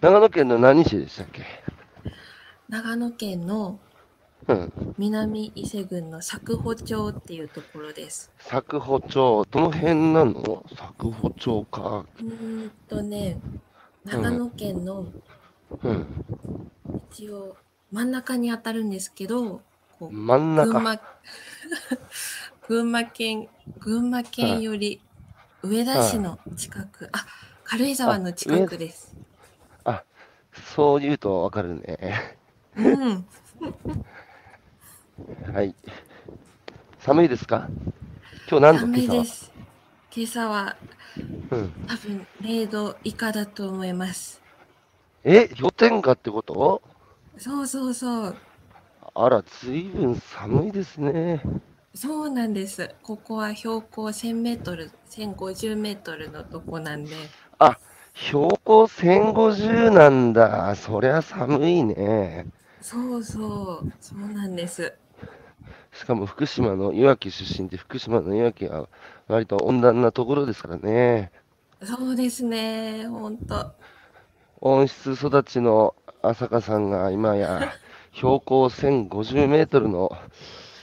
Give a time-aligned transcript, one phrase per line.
[0.00, 1.42] 長野県の何市でしたっけ？
[2.68, 3.78] 長野県の
[4.48, 4.94] うん。
[4.96, 8.30] 南伊勢郡の佐久穂町っていうところです。
[8.48, 9.46] 佐久穂町。
[9.50, 10.64] どの辺なの？
[10.70, 12.06] 佐久穂町か。
[12.18, 13.38] うーんとね、
[14.04, 15.06] 長野県の
[15.82, 16.06] うん。
[17.12, 17.56] 一応
[17.92, 19.60] 真ん中に当たるんですけど、
[20.00, 20.72] 真ん中。
[20.72, 21.00] 群馬
[22.66, 23.48] 群馬県
[23.78, 25.00] 群馬県より
[25.62, 27.26] 上田市の近く、あ
[27.64, 29.09] 軽井沢の近くです。
[30.60, 32.36] そう言うとわかるね。
[32.76, 33.26] うん、
[35.52, 35.74] はい。
[36.98, 37.68] 寒いですか？
[38.48, 38.80] 今日何度？
[38.80, 39.52] 寒いです。
[40.14, 40.76] 今朝は
[41.50, 41.72] うん。
[41.86, 44.40] 多分0度以下だと思います。
[45.24, 46.82] え、氷点下ってこと？
[47.36, 48.36] そうそうそう。
[49.14, 51.42] あら、ずいぶん寒いですね。
[51.94, 52.94] そうなんです。
[53.02, 57.16] ここは標高1000メートル、1050メートルのとこなんで、
[57.58, 57.76] あ、
[58.14, 60.76] 標高1050なんだ。
[60.76, 62.46] そりゃ寒いね。
[62.80, 64.98] そうそう、そうなんです。
[65.92, 68.88] しかも福島のいわき出身で、福島のいわきは
[69.28, 71.32] 割と温暖なところですからね。
[71.82, 73.74] そうですね、ほんと。
[74.60, 77.72] 温室育ちの浅香さんが今や
[78.12, 80.10] 標高1050メートルの、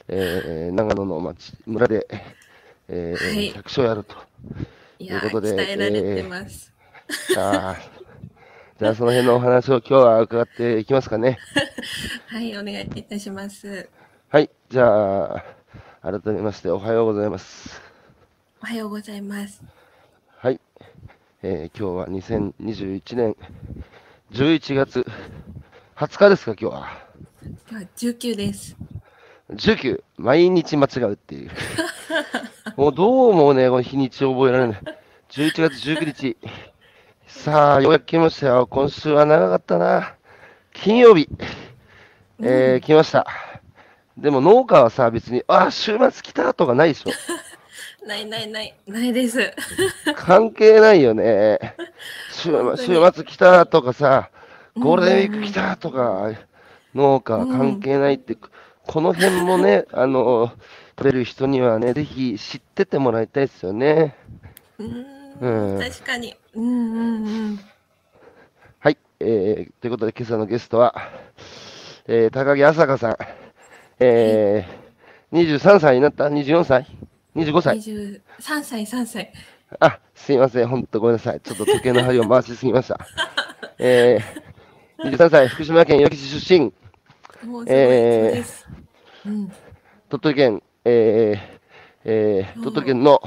[0.08, 2.08] えー長野の町、村で、
[2.89, 4.16] えーはい百姓やると。
[5.00, 6.72] いうことで鍛えられてます。
[6.72, 6.77] あー
[8.80, 11.39] じゃあその辺のお話を今日は伺っていきますかね。
[12.27, 13.89] はい、お願いいたします。
[14.30, 14.52] はい。
[14.69, 15.44] じゃあ、
[16.03, 17.81] 改めましておはようございます。
[18.61, 19.63] おはようございます。
[20.38, 20.59] はい。
[21.41, 23.35] えー今日は2021年
[24.31, 25.05] 11月
[25.95, 27.08] 20日ですか、今日は。
[27.69, 28.75] 今日は19です。
[29.50, 31.52] 19、毎日間違うっていう。
[32.75, 34.81] もうどうもね、この日にちを覚えられない。
[35.30, 36.38] 11月19日。
[37.28, 38.67] さあ、ようやく来ましたよ。
[38.67, 40.16] 今週は長かったな。
[40.73, 41.28] 金曜日。
[42.42, 43.28] えー来ました。
[44.17, 47.12] でも農家はさ、別に、あ、週末来たとかないでしょ。
[48.07, 49.40] ないないない、ないです。
[50.16, 51.75] 関係ないよね。
[52.31, 54.29] 週週末来たとかさ、
[54.78, 56.31] ゴールデンウィーク来たとか、
[56.96, 58.38] 農家は関係ないって、
[58.88, 60.52] この辺もね、 あの、
[60.97, 64.16] 食べる人にはね、ぜひ知っててもらいたいですよね。
[64.79, 65.06] うー
[65.41, 66.35] うんん、確かに。
[66.57, 66.69] うんう
[67.19, 67.59] んうん。
[68.79, 68.97] はい。
[69.19, 70.95] えー、ということで今朝のゲストは、
[72.07, 73.18] えー、高木朝香さん。
[74.00, 76.88] えー、23歳になった ?24 歳
[77.35, 79.31] ?25 歳？23歳、3歳。
[79.79, 80.67] あ、すいません。
[80.67, 81.41] ほんとごめんなさい。
[81.41, 83.00] ちょっと時計の針を回しすぎました。
[83.78, 86.73] えー、23歳、福島県いわき市出身、
[87.67, 88.44] え。
[89.28, 89.51] うん。
[90.09, 91.40] 鳥取県、えー、
[92.06, 93.22] えー、鳥取県の、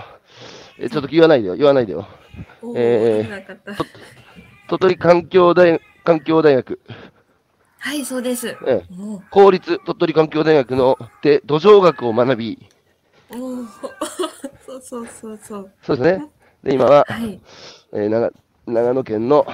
[0.78, 2.08] えーちょっと言わないでよ、言わないでよ。
[2.76, 3.76] えー。
[4.68, 6.80] 鳥取環境大環境大学、
[7.78, 8.56] はい、そうです。
[8.66, 8.82] え
[9.30, 12.68] 公立鳥取環境大学ので土壌学を学び、
[13.30, 13.66] う、おー
[14.64, 15.72] そうそうそうそう。
[15.82, 16.26] そうですね。
[16.62, 17.40] で、今は、はい。
[17.92, 18.30] えー長
[18.66, 19.46] 長野県の、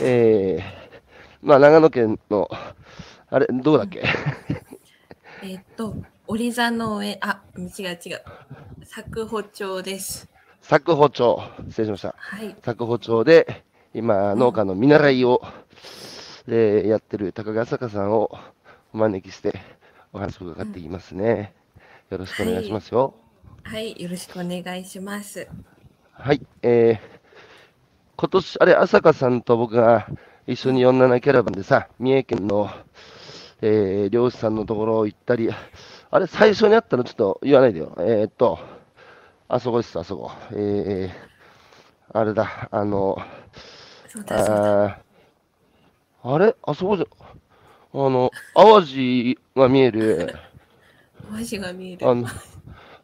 [0.00, 0.62] えー、
[1.42, 2.48] まあ長野県の、
[3.28, 4.04] あれ、どうだっけ、
[5.42, 5.96] えーっと、
[6.28, 7.64] 折座農園、あ、違う
[8.04, 8.22] 違う。
[8.82, 10.33] 佐久穂町です。
[10.66, 12.14] 佐久穂町、失礼しました。
[12.16, 12.54] はい。
[12.62, 15.42] 佐久穂町で、今、農家の見習いを、
[16.48, 18.30] えーやってる高木朝香さんを
[18.94, 19.60] お招きして、
[20.14, 21.52] お話を伺っていきますね。
[22.08, 23.12] よろしくお願いしますよ。
[23.62, 25.46] はい、よろしくお願いします。
[26.12, 26.98] はい、えー、
[28.16, 30.06] 今年、あれ、朝香さんと僕が
[30.46, 32.70] 一緒に47キャラバンでさ、三重県の、
[33.60, 35.50] えー、漁師さんのところ行ったり、
[36.10, 37.94] あれ、最初に会ったのちょっと言わないでよ。
[37.98, 38.58] えー、っと、
[39.48, 40.32] あそこです、あそこ。
[40.52, 43.16] えー、あれだ、あの。
[44.28, 44.94] あー
[46.26, 46.54] あれ？
[46.62, 47.06] あそこじゃ、
[47.92, 50.34] あの、淡路が見える、
[51.30, 52.08] 文字が見える。
[52.08, 52.26] あの、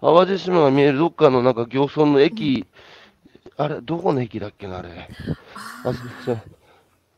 [0.01, 2.67] 淡路島が見えるどっかのなんか漁村の駅、
[3.59, 5.09] あれ、どこの駅だっけな、あれ。
[5.85, 5.93] あ、
[6.25, 6.41] そう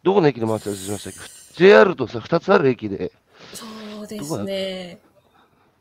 [0.02, 3.12] どこの駅で待ち合わせしましたっけ ?JR とさ、2つある駅で、
[3.54, 3.64] そ
[4.02, 4.98] うですね。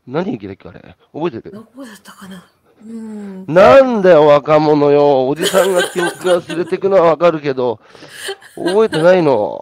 [0.06, 0.96] 何駅だっけ、あれ？
[1.12, 1.50] 覚えてる？
[1.50, 2.46] どこだったかな？
[2.80, 3.44] うん。
[3.46, 5.28] なんだよ、若者よ。
[5.28, 7.80] おじさんが記憶が忘れてくのはわかるけど、
[8.54, 9.60] 覚えてないの。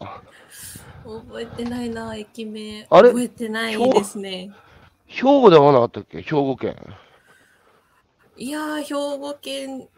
[1.04, 2.86] 覚えてないな、駅名。
[2.90, 3.08] あれ？
[3.08, 4.52] 覚えてないですね。
[5.06, 6.22] 兵庫ではなかったっけ？
[6.22, 6.76] 兵庫県。
[8.36, 9.88] いやー、兵庫県、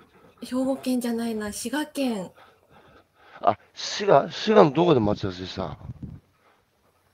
[0.41, 2.31] 兵庫県じゃないな、滋賀県。
[3.41, 5.77] あ、滋賀滋賀のどこで待ち合わせした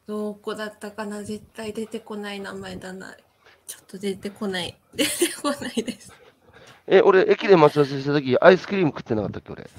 [0.06, 3.17] どこだったかな絶対出てこない名前だな。
[3.69, 4.76] ちょっと出てこない。
[4.97, 6.12] 出てこないです。
[6.87, 9.70] え、俺、駅で待ち合わせした時、アイスクリーム食ってなかったっけ、俺？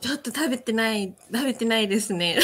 [0.00, 2.38] ちょっと食べてない、食べてないですね。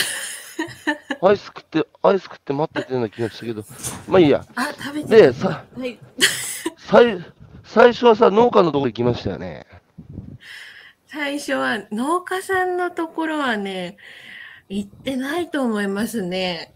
[1.21, 3.65] アイス食って、アイス食って待ってたような気がしたけど、
[4.09, 4.47] まあいいや。
[4.55, 5.99] あ、食べてで、さ、はい。
[6.79, 7.23] 最、
[7.63, 9.67] 最初はさ、農家のとこ行きましたよね。
[11.07, 13.99] 最初は農家さんのところはね、
[14.71, 16.73] 行ってないと思いますね。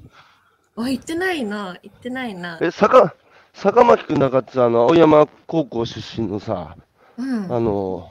[0.77, 1.79] あ、行ってないな。
[1.83, 2.59] 行ってないな。
[2.61, 3.15] え、坂、
[3.53, 6.77] 坂巻くんなんかってあの、青山高校出身のさ、
[7.17, 7.45] うん。
[7.45, 8.11] あの、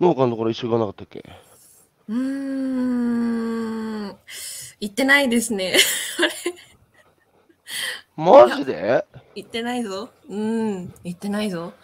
[0.00, 1.24] 農家のところ一緒行かなかったっけ？
[2.08, 4.06] うーん。
[4.80, 5.76] 行ってないですね。
[8.16, 9.04] マジで？
[9.34, 10.08] 行ってないぞ。
[10.28, 10.94] うん。
[11.04, 11.74] 行ってないぞ。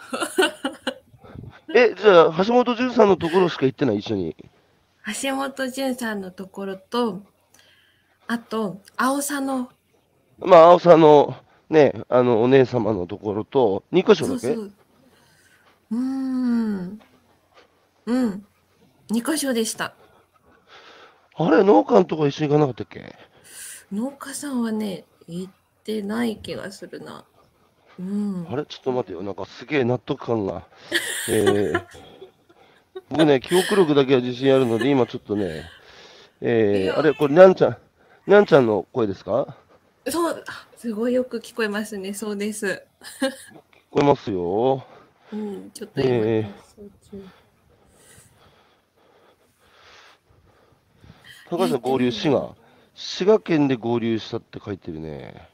[1.74, 3.98] え、じゃあ、橋本淳さんのところしか行ってない？
[3.98, 4.36] 一緒に。
[5.22, 7.22] 橋本淳さんのところと、
[8.26, 9.68] あと、青さの、
[10.44, 11.34] まあ、青さんの、
[11.70, 14.40] ね、あの、お姉様のところと、2箇所だけ？
[14.40, 14.72] そうそう。
[15.92, 17.00] うーん。
[18.06, 18.46] うん。
[19.10, 19.94] 2箇所でした。
[21.34, 23.14] あれ、農家のとこ一緒に行かなかったっけ？
[23.92, 25.52] 農家さんはね、行っ
[25.84, 27.24] てない気がするな。
[27.98, 28.46] うん。
[28.50, 28.64] あれ？
[28.66, 29.22] ちょっと待てよ。
[29.22, 30.64] なんかすげえ納得感が。
[31.28, 31.84] えー、
[33.10, 35.60] 僕ね、記憶力だけは自信あるので、今ちょっとね、い
[36.40, 37.76] えー、やあれ、これ、にゃんちゃん、
[38.26, 39.56] にゃんちゃんの声ですか？
[40.08, 42.12] そう、あすごいよく聞こえますね。
[42.14, 42.84] そうです。
[43.10, 43.30] 聞
[43.90, 44.84] こえますよ。
[45.32, 47.24] うん、ちょっと今、ええそう中
[51.50, 52.54] 高橋さん合流、滋賀？
[52.94, 55.48] 滋賀県で合流したって書いてるね。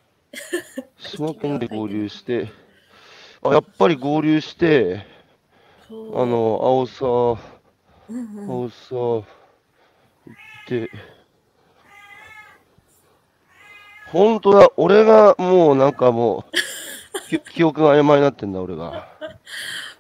[0.99, 2.51] 滋賀県で合流して、
[3.43, 5.06] あ、やっぱり合流して、
[5.89, 9.25] あの、青さ、青さ、行っ
[10.67, 10.91] て、
[14.12, 19.08] 本当だ、俺がもうなんかもう、き 記憶が曖昧になってんだ、俺が。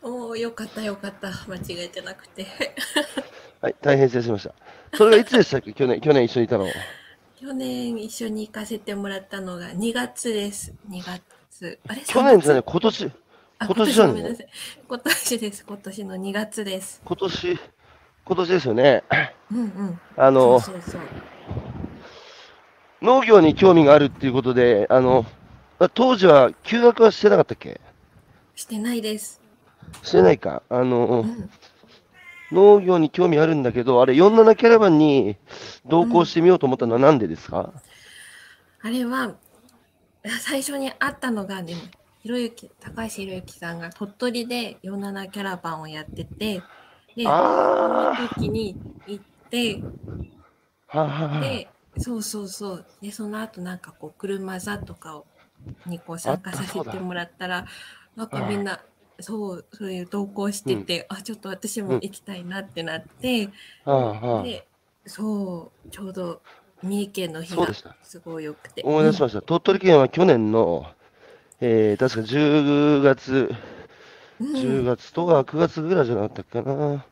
[0.02, 1.28] おーよかったよかった。
[1.48, 2.46] 間違えてなくて。
[3.60, 4.54] はい、大変失礼しました。
[4.96, 5.72] それがいつでしたっけ？
[5.72, 6.66] 去年、去年一緒にいたの。
[7.40, 10.72] 去年一緒に行かせてもらったのが2月です。
[10.88, 11.78] 2月。
[11.88, 12.00] あれ？
[12.02, 12.70] 去年じゃ3ない、月？
[12.70, 13.12] 今年、
[13.58, 14.48] あ今年じゃねごめんなさい。
[14.88, 15.64] 今年です。
[15.66, 17.02] 今年の2月です。
[17.04, 17.58] 今年、
[18.24, 19.04] 今年ですよね。
[19.52, 20.00] うんうん。
[20.16, 21.00] あの、そうそうそう。
[23.02, 25.24] 農業に興味があるっていうことで、あの、
[25.94, 27.80] 当時は休学はしてなかったっけ？
[28.54, 29.40] してないです。
[30.02, 30.62] してないか。
[30.68, 30.82] あ
[31.20, 31.50] うの、ん。
[32.50, 35.36] 農業に興味あるんだけど、あれ、47キャラバンに
[35.86, 37.72] 同行してみようと思ったのはなんでですか、
[38.80, 39.36] あれは、
[40.40, 41.82] 最初に会ったのが、でも、
[42.20, 46.68] ひろゆき、高橋ひろゆきさんが鳥取で47キャラバンをやってて、
[47.16, 49.86] で、そあの時に行って、
[50.88, 51.68] あ、はあはあで、
[51.98, 52.86] そうそうそう。
[53.00, 55.26] で、その後なんかこう、車座とかを
[55.86, 57.66] にこう参加させてもらったら、
[58.16, 58.80] なんかみんな、
[59.20, 64.66] そう、そういう同行してて、あ、ちょっと私も行きたいなってなって、で、
[65.06, 66.40] そう、ちょうど
[66.82, 67.68] 三重県の日が
[68.02, 68.82] すごい良くて。
[68.84, 69.42] 思い出しました。
[69.42, 70.86] 鳥取県は去年の、
[71.60, 73.56] えー、確か10月、うん
[74.40, 77.04] 10月とか9月ぐらいじゃなかったっけな。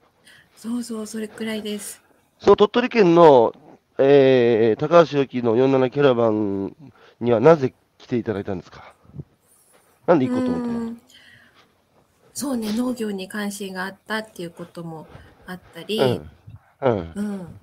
[0.57, 2.01] そうそう、それくらいです。
[2.39, 3.53] その鳥取県の、
[3.99, 6.75] えー、高橋由紀の47キャラバン
[7.21, 8.95] にはなぜ来ていただいたんですか？
[10.07, 10.79] なんで行こうと思ったの？
[10.79, 11.01] うん
[12.39, 15.07] そうね、農業に関心があったっていうことも
[15.47, 16.31] あったり、うん。
[16.83, 17.13] うん。
[17.15, 17.59] うん。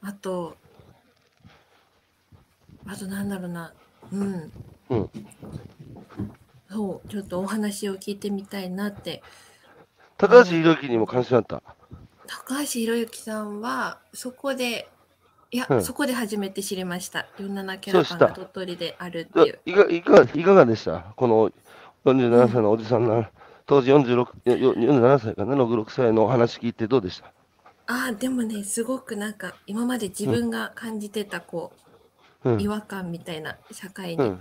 [0.00, 0.56] あと、
[2.86, 3.74] あとなんだろうな、
[4.10, 4.52] うん。
[4.88, 5.10] うん。
[6.70, 9.22] そう、ちょっとお話を聞いてみたいなって。
[10.16, 11.62] 高橋宏之にも関心あった？
[12.26, 14.88] 高橋宏之さんは、そこで、
[15.52, 17.26] いや、うんそこで初めて知りました。
[17.38, 19.60] 47キャラバンが鳥取であるっていう。
[19.66, 21.12] いかいかがいかがでした？
[21.14, 21.52] この
[22.04, 23.30] 47歳のおじさんが、
[23.66, 27.26] 当時46よよ47歳かな、66歳のお話聞いてどうでした？
[27.86, 31.72] ああ、でもね、すごくなんか、今まで自分が感じてた、こ
[32.44, 32.60] う、うん。
[32.60, 34.40] 違和感みたいな、社会に、うん。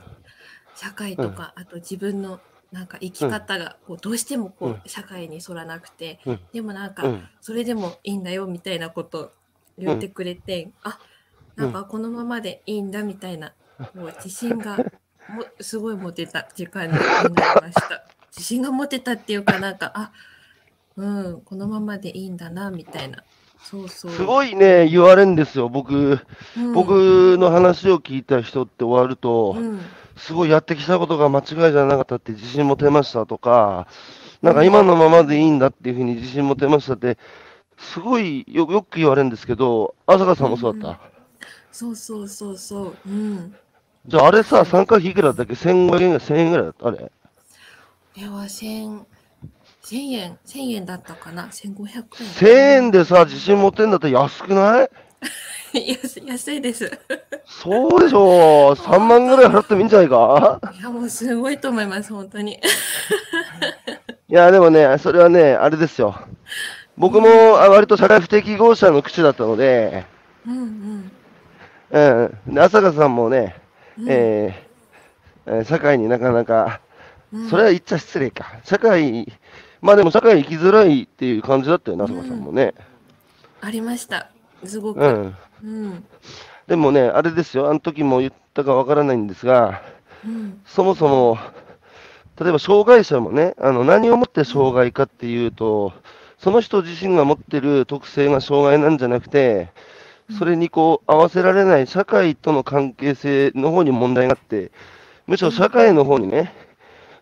[0.76, 2.40] 社会とか、あと自分の、
[2.72, 6.40] なんか生き方が、こう、どうしてもこうんう、社会に沿らなくて、うん。
[6.54, 7.28] でもなんか、うん。
[7.42, 9.34] それでもいいんだよみたいなこと
[9.86, 11.00] 言ってくれて、あ
[11.56, 13.54] なんかこのままでいいんだみたいな、
[13.96, 14.84] もう自信がも
[15.60, 18.04] すごい持てた時間になりました。
[18.32, 20.12] 自信が持てたっていうかなんかあ
[20.96, 23.24] うんこのままでいいんだなみたいな。
[23.64, 24.12] そうそう。
[24.12, 25.70] すごいね、言われるんですよ。
[25.70, 26.20] 僕、
[26.58, 26.74] うん。
[26.74, 29.80] 僕の話を聞いた人って終わると、うん。
[30.18, 33.88] すごいやってきたことが間違いじゃなかったって自信持てましたとか、
[34.42, 37.18] なんか今のままでいいんだっていうふうに自信持てましたって、
[37.82, 41.12] すごいよよく言われるんですけど、朝香さんもそうだった？
[41.72, 43.56] そうそうそうそううん
[44.08, 46.88] じゃああれさ、参加費いくらだったっけ ?1500 円ぐらい、1000円ぐらいだった？
[46.88, 47.12] あれ
[48.18, 49.06] では千
[49.84, 52.04] 1000円、1000円だったかな ?1500 円。
[52.04, 52.48] 1000
[52.86, 54.90] 円でさ、自信持ってんだったら安くない？
[56.02, 56.92] 安い安いです。
[57.46, 58.74] そうでしょう。
[58.74, 60.60] 3万ぐらい払ってもいいんじゃないか？
[60.78, 62.60] いや、もうすごいと思います、本当に。
[64.30, 66.16] いや、でもね、それはね、あれですよ。
[66.98, 70.06] 僕もあ割と社会不適合者の口だったので、
[70.46, 71.12] うんうん。
[71.92, 72.54] うん。
[72.54, 73.56] で浅香さんもね、
[73.98, 76.82] うんえーえー社会になかなか、
[77.34, 78.60] うんそれは言っちゃ失礼か。
[78.64, 79.32] 社会、
[79.82, 82.74] まあでも社会生きづらいっていう感じだったよね、浅香さんもね。
[83.62, 84.30] ありました。
[84.66, 85.00] すごく。
[85.00, 85.36] うん。
[85.64, 86.06] うん。
[86.68, 89.82] でもね、あれですよ、あの時も言ったかわからないんですが、
[90.26, 90.62] うん。
[90.66, 91.38] そもそも、
[92.40, 95.94] 例えば障害者もね、あの何をもって障害かっていうと、
[96.42, 99.70] その人自身が持ってる特性が障害なんじゃなくて、
[100.40, 104.72] それにこう合わせられない社会との関係性の方に問題があって、
[105.28, 106.52] むしろ社会の方にね、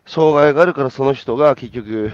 [0.06, 2.12] 障害があるからその人が結局、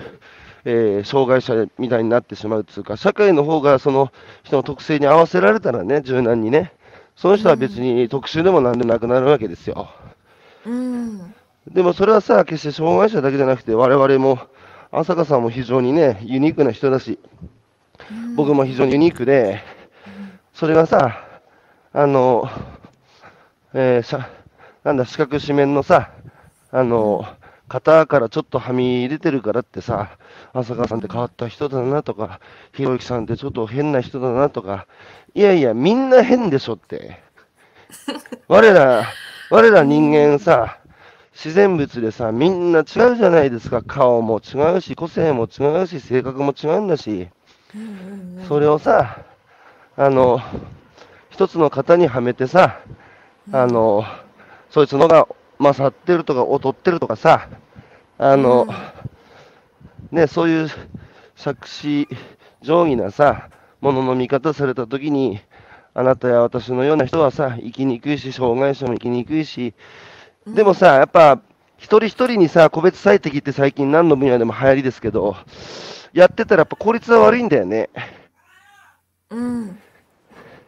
[0.65, 4.11] えー障害者みたいになってしまうっていうか、社会の方がその
[4.43, 6.73] 人の特性に合わせられたらね、柔軟にね、
[7.15, 9.89] その人は別に特殊でもなんでもなくなるわけですよ。
[10.65, 11.35] うん。
[11.71, 14.39] でもそれはさ、決して障害者だけじゃなくて、我々も、
[14.97, 17.19] 浅香さんも非常にね、ユニークな人だし、
[18.35, 19.61] 僕も非常にユニークで、
[20.53, 21.41] それがさ、
[21.91, 22.49] あの、
[23.73, 24.29] えーしゃ
[24.85, 26.11] なんだ、四角四面のさ、
[26.71, 27.25] あの、
[27.67, 30.17] 肩からちょっとはみ出てるからってさ、
[30.53, 32.39] 浅香さんって変わった人だなとか、
[32.73, 34.87] ひろゆきさんってちょっと変な人だなとか、
[35.33, 37.19] いやいや、みんな変でしょって。
[38.47, 39.05] 我ら、
[39.49, 40.77] 我ら人間さ、
[41.35, 42.85] 自然物でさ、みんな違う
[43.17, 43.83] じゃないですか。
[43.83, 47.27] 顔も違うし、個性も違うし、性格も違うんだし、
[48.47, 49.25] それをさ、
[49.97, 50.39] あの、
[51.29, 52.79] 一つの型にはめてさ、
[53.51, 54.05] あの、
[54.69, 55.27] そいつのが
[55.59, 57.49] 勝ってるとか劣ってるとかさ、
[58.17, 58.67] あの、
[60.11, 60.69] ね、そういう
[61.35, 62.07] 作詞
[62.61, 63.49] 定規なさ、
[63.81, 65.41] ものの見方されたときに、
[65.93, 69.73] あなたや私のような人はさ、生きにくいし、障害者も生きにくいし、
[70.47, 71.39] でもさ、やっぱ、
[71.77, 75.35] 一人一人にさ、個別最適って最近何の分野でも流行りですけど、
[76.13, 77.89] やってたらやっぱ効率は悪いんだよね。
[79.29, 79.41] うん。
[79.41, 79.77] うん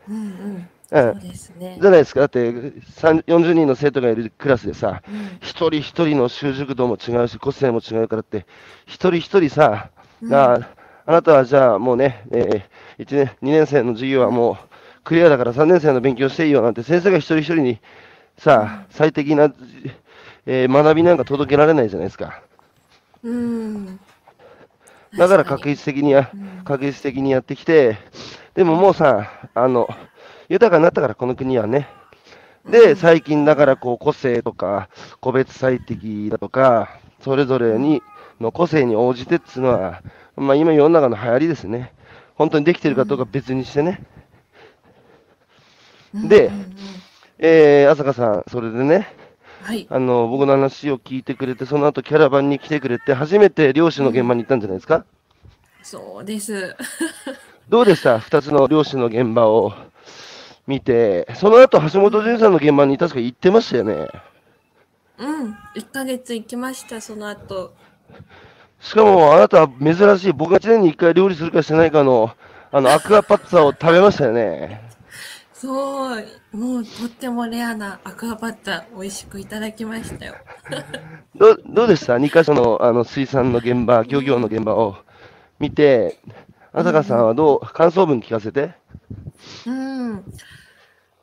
[0.10, 0.70] うん。
[0.92, 1.14] うん。
[1.14, 1.78] そうですね。
[1.80, 2.22] じゃないですか。
[2.22, 8.46] だって、3 40人の生徒がいるクラスでさ、うん一人一人の習熟度も違うし、個性も違うからって、
[8.86, 9.90] 一人一人さ、
[10.32, 10.60] あ
[11.06, 14.58] あなたはじゃあもうね、えー、1年、2年生の授業はもう
[15.06, 17.80] クリアだから3年生の勉強していいよなんて先生が一人一人に
[18.38, 19.54] さ、最適な、
[20.46, 22.42] えー学びなんか届けられないじゃないですか。
[23.24, 24.00] うん。
[25.18, 26.32] だから確実的にや、
[26.64, 27.98] 確実的にやってきて、
[28.54, 29.88] でももうさ、あの、
[30.50, 31.88] 豊かになったから、この国はね。
[32.70, 34.90] で、最近だからこう個性とか、
[35.22, 38.02] 個別最適だとか、それぞれに、
[38.40, 40.04] の個性に応じてっていうのは、
[40.36, 41.94] まあ今世の中の流行りですね。
[42.36, 44.02] 本当にできてるかどうか別にしてね。
[46.14, 47.07] でうんうんうん
[47.40, 49.08] えー、浅香さん、それでね、
[49.62, 49.86] はい。
[49.90, 55.06] あの、僕の話を聞いてくれて、その後キャラバンに来てくれて、初めて漁師の現場に行ったんじゃないですか？
[55.84, 56.76] そうです。
[57.70, 58.20] どうでした？
[58.20, 59.74] 二つの漁師の現場を
[60.66, 64.08] 見て、その後橋本潤さんの現場に確か行ってましたよね？
[65.20, 65.52] うん。
[65.76, 67.74] 1ヶ月行きました、その後。
[68.80, 72.32] しかもあなたは珍しい、僕が1年に1回料理するかしてないかの、
[72.72, 74.82] あの、アクアパッツァを食べましたよね？
[75.60, 80.36] そう、もうとってもレアなアクアパッタ美味しくいただきましたよ。
[81.36, 84.96] どうどうでした ?2 箇所のあの水産の現場、漁業の現場を
[85.60, 86.18] 見て、
[86.74, 88.76] 浅香さんはどう、感想文聞かせて。
[89.66, 89.72] う
[90.16, 90.32] ん。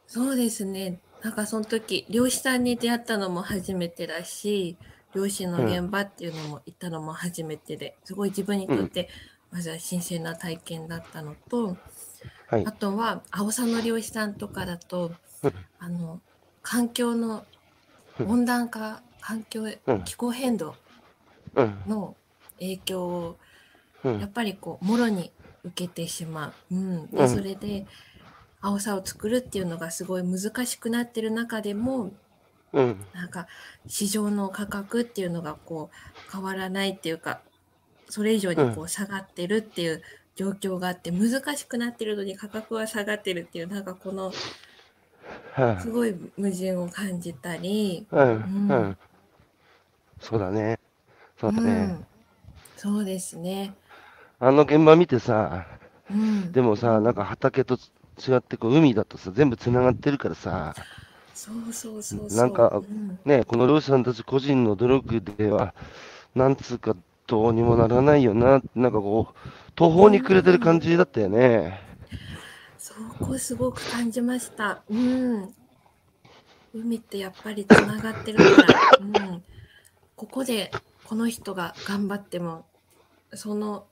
[0.07, 1.03] そうですね。
[1.21, 4.79] なんかその時、漁師さんに出会ったのも初めてだし、
[5.15, 9.09] 漁師の現場っていうのも行ったのも初めてで、すごい自分にとって、
[9.51, 11.83] まずは新鮮な体験だったのと、
[12.55, 12.67] はい。
[12.67, 12.73] あ。
[12.73, 16.21] とは、青さの漁師さんとかだとうん、あの、
[16.63, 17.45] 環境の
[18.21, 20.77] 温暖化、環境うん、気候変動
[21.57, 21.83] うん。
[21.87, 22.17] の
[22.59, 23.39] 影響を
[24.05, 24.21] うん。
[24.21, 25.33] やっぱりこうもろに
[25.65, 27.11] 受けてしまう、うん、うん。
[27.11, 27.87] でそれで
[28.61, 32.13] 青さを作るっていうのがすごい難しくなってる中でも
[32.73, 32.97] うん。
[33.15, 33.47] なんか
[33.87, 37.41] 市場の価格っていうのがこう変わらないっていうか
[38.09, 40.03] それ以上にこう下がってるっていう
[40.37, 44.33] 状況があって難しくなってるのに価格は下がってるっていうなんかこの
[45.55, 48.07] はすごい矛盾を感じたり、い。
[48.13, 48.21] うん。
[48.21, 48.97] うんうん。
[50.21, 50.79] そうだね。
[51.41, 51.71] そうだね。
[51.71, 52.07] うん、
[52.77, 53.75] そうですね。
[54.41, 55.67] あの現場見てさ、
[56.11, 57.75] うん、でもさ、なんか畑と
[58.19, 60.75] 違ってこう海だとさ、全部つながってるからさ、
[61.35, 62.29] そうそうそう。
[62.37, 65.75] なんかうんね、この漁師さんたち個人の努力では、
[66.35, 66.95] なんつうか、
[67.27, 69.35] どうにもならないよな、なんかこう、
[69.75, 71.81] 途方に暮れてる感じだったよね。
[72.79, 74.83] そこすごく感じました。
[74.89, 75.55] うん。
[76.75, 79.43] 海ってやっぱりつながってるから、うん。
[80.17, 80.71] ここで
[81.05, 82.67] この人が頑張っても、
[83.33, 83.87] その、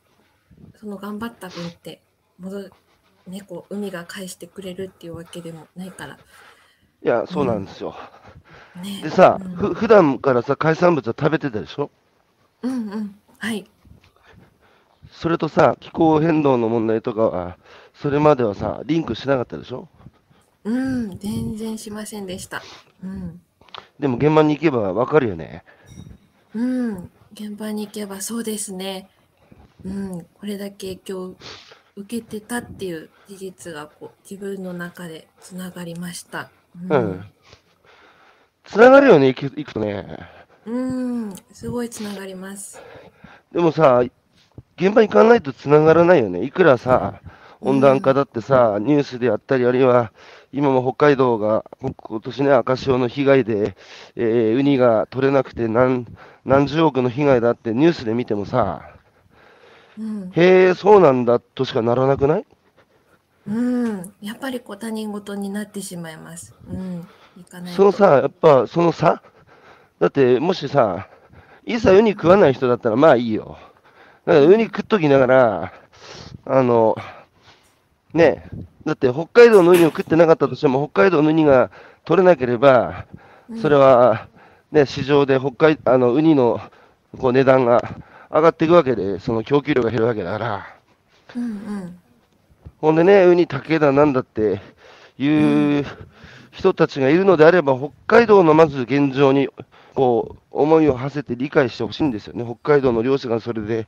[0.76, 2.02] その頑張った分って
[2.38, 2.72] 戻る、
[3.26, 6.18] ね、こう海が返してくれるっていうわけでもないから。
[7.04, 7.94] いや、そうなんですよ。
[8.82, 9.00] ね。
[9.02, 11.90] でさ、うんふ普段からさ、海産物は食べてたでしょ？
[12.62, 13.14] うんうん。
[13.38, 13.68] はい。
[15.22, 17.56] それとさ、気候変動の問題とかは、
[17.94, 19.88] それまではさ、リンクしなかったでしょ？
[20.64, 20.76] う
[21.06, 21.16] ん。
[21.16, 22.60] 全然しませんでした。
[23.04, 23.40] うん。
[24.00, 25.62] でも現場に行けばわかるよね。
[26.56, 26.60] う
[26.94, 29.08] ん、現場に行けばそうですね。
[29.84, 31.36] うん、これだけ影響を
[31.94, 36.50] 受けてたっていう事実がこう自分の中でつながりました。
[36.90, 36.96] う。
[36.96, 37.24] ん。
[38.64, 40.18] つながるよね、行く行くとね。
[40.66, 40.76] う
[41.28, 42.82] ん、すごいつながります。
[43.52, 44.02] でもさ、
[44.84, 46.42] 現場行かないとつながらないよね。
[46.42, 47.20] いくらさ、
[47.60, 50.12] 温暖化だってさ、ニュースであったり、あるいは、
[50.52, 53.76] 今も北海道が、ほ今年ね、赤潮の被害で、
[54.16, 56.06] えーウニが取れなくて何、
[56.44, 58.82] 何十億の被害だってニュースで見てもさ、
[59.96, 62.46] うん、へえ、そうなんだとしかならなくない？
[63.46, 66.54] うん、やっぱりこう他人事になってしまいます。
[66.68, 67.76] うん、行かないと。
[67.76, 69.22] そのさ、やっぱその差
[70.00, 71.08] だって、もしさ、
[71.64, 73.56] いざウニ食わない人だったらまあいいよ。
[74.26, 75.72] だからウニ食っときながら、
[76.44, 76.96] あの、
[78.14, 81.70] ねえ、だって北海道のウニを食ってなかったとしても、北海道のウニが
[82.04, 83.06] 取れなければ、
[83.60, 84.28] それは、
[84.70, 86.60] ね、市場で北海あのウニの
[87.18, 87.96] こう値段が
[88.30, 90.66] 上がっていくわけで、その供給量が減るわけだから。
[91.36, 91.98] うんうん、
[92.80, 94.60] ほんでね、ウニ竹だなんだって
[95.18, 95.84] いう
[96.50, 99.48] 人たちがいるのであれば、北海道のまず現状に
[99.94, 102.44] こう思いを馳せて理解してほしいんですよね。
[102.44, 103.86] 北海道の漁師がそれで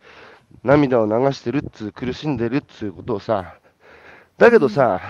[0.62, 3.56] 涙を流してるっつう、苦しんでるっつうことをさ。
[4.38, 5.00] だけどさ、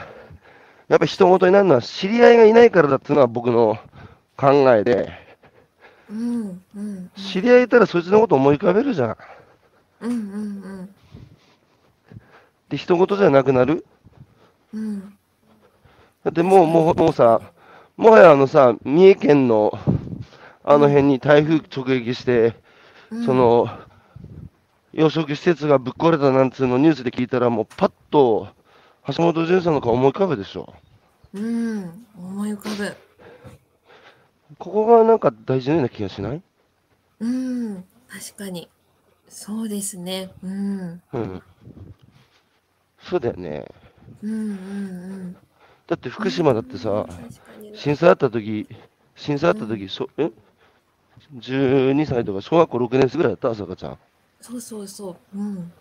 [0.89, 3.79] やっぱ人事になるのは知り合いがいないからだっていうのは僕の
[4.37, 5.13] 考えで、
[6.11, 9.17] うん、うん、知り合いいたらそいつのこと思い浮かべるじゃん。
[10.01, 10.95] うん、うん、
[12.69, 13.87] で、人事じゃなくなる
[14.75, 15.19] うん、うん、
[16.25, 17.41] だってもう、もう、もうさ、
[17.97, 19.79] もはやあのさ、三重県の
[20.65, 22.55] あの辺に台風直撃して、
[23.11, 23.69] うんそ、の、
[24.93, 28.49] 養殖施設がぶっ壊れたなんつうのニュースで聞いたら、もうパッと
[29.09, 30.73] 橋本淳さんの顔思い浮かべでしょ。
[31.35, 32.97] うん、思い浮かぶ。
[34.59, 36.43] ここがなんか大事なような気がしない？
[37.21, 38.69] うん、確かに。
[39.29, 40.31] そうですね。
[40.43, 41.43] うん、うん。
[43.01, 43.67] そうだよね。
[44.23, 44.45] うん、うん、う
[45.25, 45.37] ん。
[45.87, 47.07] だって福島だってさ、
[47.75, 48.69] 震災あった時、
[49.17, 50.31] 震災あった時、そえ？
[51.37, 53.99] ?12 歳とか小学校6年生ぐらいだった朝香ちゃん。
[54.41, 55.39] そうそうそう。
[55.39, 55.73] うん。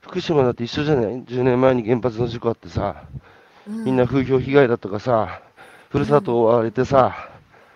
[0.00, 3.04] 福島だって一緒じゃない ?10 年前に原発の事故あってさ、
[3.68, 5.42] うん、みんな風評被害だとかさ、
[5.90, 7.28] ふるさとを追われてさ、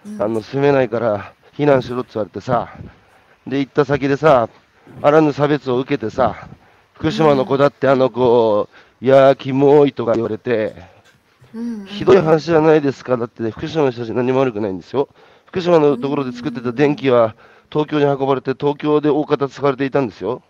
[0.06, 2.74] うん、あの、住めないから避難しろって言われてさ、
[3.46, 4.48] で、行った先でさ、
[5.02, 6.48] あらぬ差別を受けてさ、
[6.94, 8.68] 福島の子だってあの子、
[9.00, 10.74] いやー、キモいとか言われて、
[11.54, 13.16] うん、うんひどい話じゃないですか。
[13.16, 15.08] だって、ね、福島の人たち何も悪くないんですよ。
[15.54, 17.36] 福島のところで作ってた電気は
[17.70, 20.42] 東京に運ばれて、東京で大方使われていたんですよ。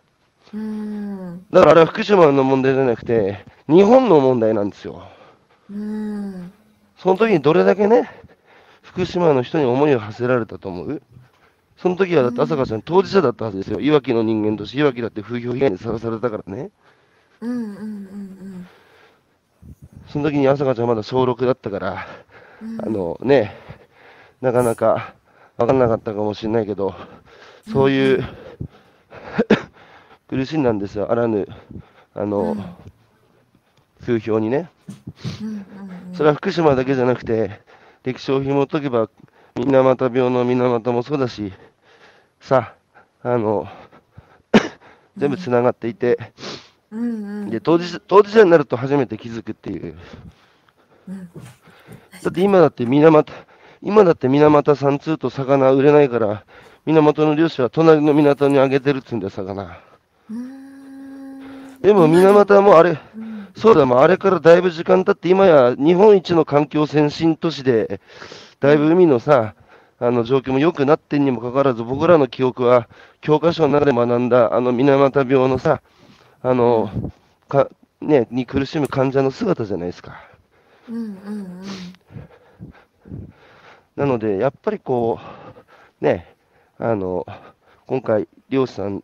[0.54, 5.06] うん、だからあれは福島の問題じゃなくて、日本の問題なんですよ。
[5.70, 6.50] うん、
[6.96, 8.10] その時にどれだけね、
[8.80, 11.02] 福島の人に思いを馳せられたと思う？
[11.76, 13.80] その時はだって朝香ちゃん当事者だったはずですよ。
[13.80, 16.70] いわきの人間として、いわきだって風評被害にさらされたからね。
[17.42, 18.66] うん、うん、うん、
[20.08, 22.06] その時に朝香ちゃんまだ小6だったから、
[22.62, 22.80] うん。
[22.80, 23.54] あのね、
[24.44, 25.14] なかなか
[25.56, 26.94] 分かんなかったかもしれないけど、
[27.72, 28.24] そういう、
[30.28, 31.48] 苦しんだんですよ、あらぬ、
[32.14, 32.64] あの、うん
[34.02, 34.68] 風評にね。
[36.12, 37.62] それは福島だけじゃなくて、
[38.02, 39.08] 歴史を紐解けば、
[39.56, 41.54] 水俣病の水俣もそうだし、
[42.38, 42.74] さ、
[43.22, 43.66] あの、
[45.16, 46.18] 全部つながっていて、
[46.90, 47.50] うん、うん。
[47.50, 49.96] で当事者当事者になると初めて気づくっていう。
[51.08, 51.30] うん、
[52.22, 53.32] だって今だって水俣、
[53.84, 56.44] 今だって水俣さん通と魚売れないから、
[56.86, 59.78] 水俣の漁師は隣の港にあげてるっつうんだよ、魚。
[61.82, 68.00] でも水俣もあれ、うん、そうだ、もうあれからだいぶ時間経って、今や日本一の環境先進都市で、
[68.58, 69.54] だいぶ海のさ、
[69.98, 72.88] あの状況も良くなってんにもかかわらず、僕らの記憶は、
[73.20, 75.82] 教科書の中で学んだ、あの水俣病のさ、
[76.42, 76.90] あの、
[77.48, 77.68] か、
[78.00, 80.22] ね、に苦しむ患者の姿じゃないですか。
[80.88, 81.62] うん、うん、
[83.96, 85.18] なので、やっぱりこ
[86.00, 86.34] う、ね、
[86.78, 87.26] あの、
[87.86, 89.02] 今回、漁師さん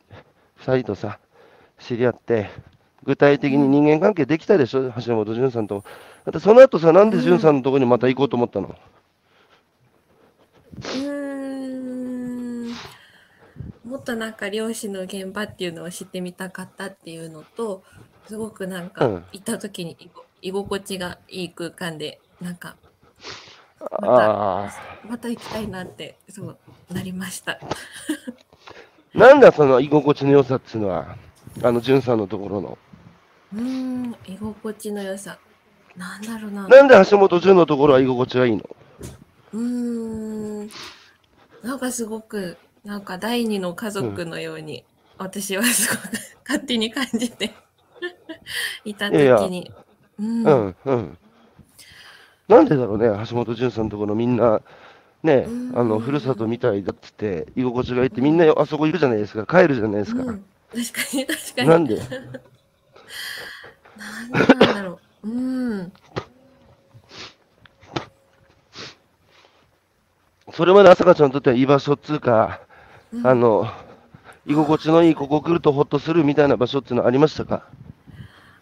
[0.57, 1.19] 2人とさ、
[1.79, 2.51] 知り合って、
[3.05, 5.85] 具体的に人間関係できたでしょ、橋本淳さんと。
[6.25, 8.77] だってその後さ、なんで淳さんのところにまた行こうと思ったの、
[10.95, 12.81] うーん。
[13.85, 17.85] もっとなんか漁師の現場っていうのを知ってみたかったっていうのと
[18.27, 19.27] すごくなんかうん。
[19.33, 19.97] 行った時に
[20.43, 22.77] 居心地がいい空間でなんか
[23.81, 24.71] ああ。
[25.09, 26.59] また行きたいなってそう
[26.93, 27.59] なりました。
[29.15, 31.17] なんだその居心地の良さっていうのは、
[31.63, 32.79] あの、淳さんのところの？
[33.53, 35.39] うーん居心地の良さ
[35.97, 38.63] なんだろうななんで橋本淳のところは居心地がいいの？
[39.53, 39.61] うー
[40.65, 40.71] ん
[41.63, 44.85] なんかすごくなんか第二の家族のように、
[45.19, 46.09] 私はすごく
[46.49, 47.51] 勝手に感じて
[48.85, 49.71] いた時いやにい
[50.19, 51.19] うんうん、うん。
[52.51, 54.61] なんでだろうね、橋本淳さんのところみんな、
[55.23, 55.79] ねう、ん。
[55.79, 60.23] あの、ふるさとみたいだっつって、居心地がいいって、みんなあそこ行くじゃないですか、帰るじゃないですか。
[60.25, 61.69] うん、確かに確かに。
[61.69, 61.97] なんで？
[61.97, 62.09] なん
[64.33, 65.29] でなんだろう。
[65.29, 65.93] うん。
[70.53, 72.63] それまで朝香ちゃんにとっては居場所っつうか、
[73.13, 73.27] うん。
[73.27, 73.69] あの、
[74.45, 77.63] 居心地のいい、ここ来るとほっとするみたいな場所っていうのはありましたか？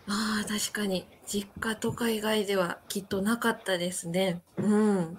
[0.08, 1.06] ああ確かに。
[1.26, 4.40] 実家とか以外ではきっとなかったですね。
[4.56, 5.18] うん。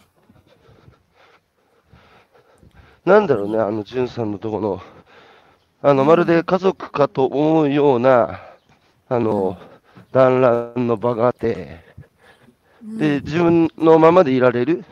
[3.06, 4.82] なんだろうね、あの、淳さんのとこの、
[5.82, 8.42] あの、まるで家族かと思うような、
[9.08, 9.58] あの、
[10.12, 11.82] 団らんの場があって、
[12.84, 12.98] うん。
[12.98, 14.84] で、自分のままでいられる。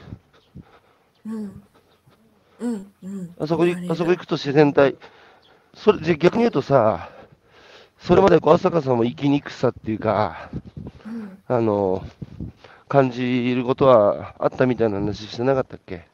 [1.26, 1.64] うん。
[2.60, 2.94] うん。
[3.04, 3.36] うん。
[3.40, 4.96] あそこあそこ行くと自然体。
[5.74, 7.10] それで逆に言うとさ、
[8.00, 10.50] それまでこう朝香さんも生きにくさっていうか、
[11.06, 11.38] うん。
[11.48, 12.06] あの、
[12.88, 16.08] 感じることはあったみたいな話してなかったっけ？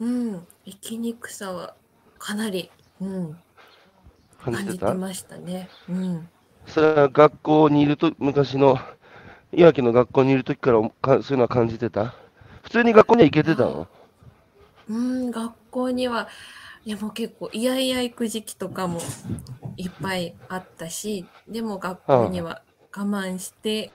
[0.00, 0.46] うん。
[0.64, 1.74] 生きにくさは
[2.18, 2.70] かなり
[3.00, 3.36] うん。
[4.42, 4.86] 感じてた？
[4.86, 5.68] 感じてましたね。
[5.88, 6.28] うん。
[6.66, 8.78] それは学校にいると、昔の、
[9.52, 12.14] いわきの学校にいるときからかそういうのは感じてた？
[12.62, 13.88] 普通に学校には行けてたの？
[14.88, 16.28] うん学校には
[16.84, 19.00] いやもう結構いやいや行く時期とかも
[19.76, 22.62] いっぱいあったしでも学校には
[22.96, 23.92] 我慢して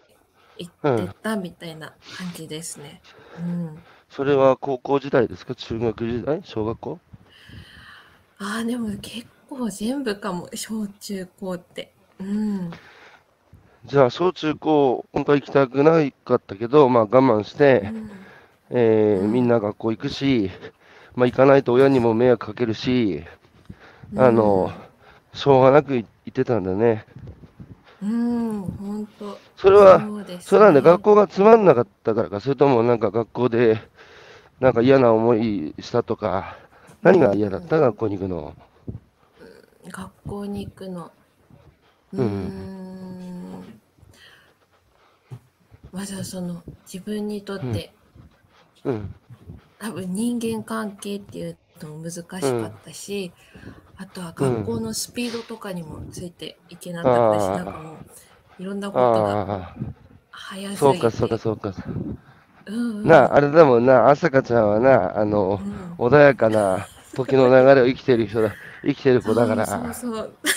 [0.57, 3.01] 行ってたみたいな感じですね。
[3.37, 5.53] うん、それは高校時代ですか？
[5.53, 6.41] 中学時代？
[6.43, 6.99] 小学校？
[8.39, 11.93] ああでも結構全部かも小中高って。
[12.19, 12.71] うん、
[13.85, 18.09] じゃあ、小中高、本当は行きたくなかったけど、まあ我慢して、うん。
[18.71, 19.31] えーうん。
[19.31, 20.49] みんな学校行くし、
[21.17, 23.23] まあ、行かないと親にも迷惑かけるし、
[24.15, 24.71] あの、
[25.33, 27.05] しょうがなく行ってたんだね。
[28.03, 29.37] うん、本当。
[29.57, 30.07] それは、
[30.39, 33.81] そうなんで学校がつまんなかったからか、それともなんか学校で、
[34.59, 36.55] なんか嫌な思いしたとか、
[37.01, 37.79] 何が嫌だった？
[37.79, 38.55] 学校に行くの。
[39.89, 41.11] 学校に行くの。
[42.13, 43.79] ううんん。
[45.91, 47.91] まずはその自分にとって、
[48.85, 49.15] うん。
[49.79, 53.33] 多分人間関係っていうのも難しかったし、
[53.95, 58.05] あとは学校のスピードとかにもついていけなかったし、あーなんかも
[58.59, 59.77] ういろんなことがああ、
[60.31, 60.79] 早すぎて。
[60.79, 61.73] そうか、そうか、そうか。
[62.65, 69.65] うんうん、なあ、あれだもんな、朝香ちゃんはな、あのう、ん穏やかな時の流れを生きてる人だ、生きてる子だから。
[69.65, 70.37] そうそうそう。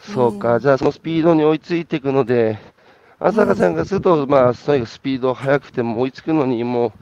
[0.00, 2.58] そうか、うんじゃあそのスピードに追いついていくので、
[3.18, 6.92] 朝香ちゃんがすると、まあ、とにかくスピード速くても追いつくのに、もう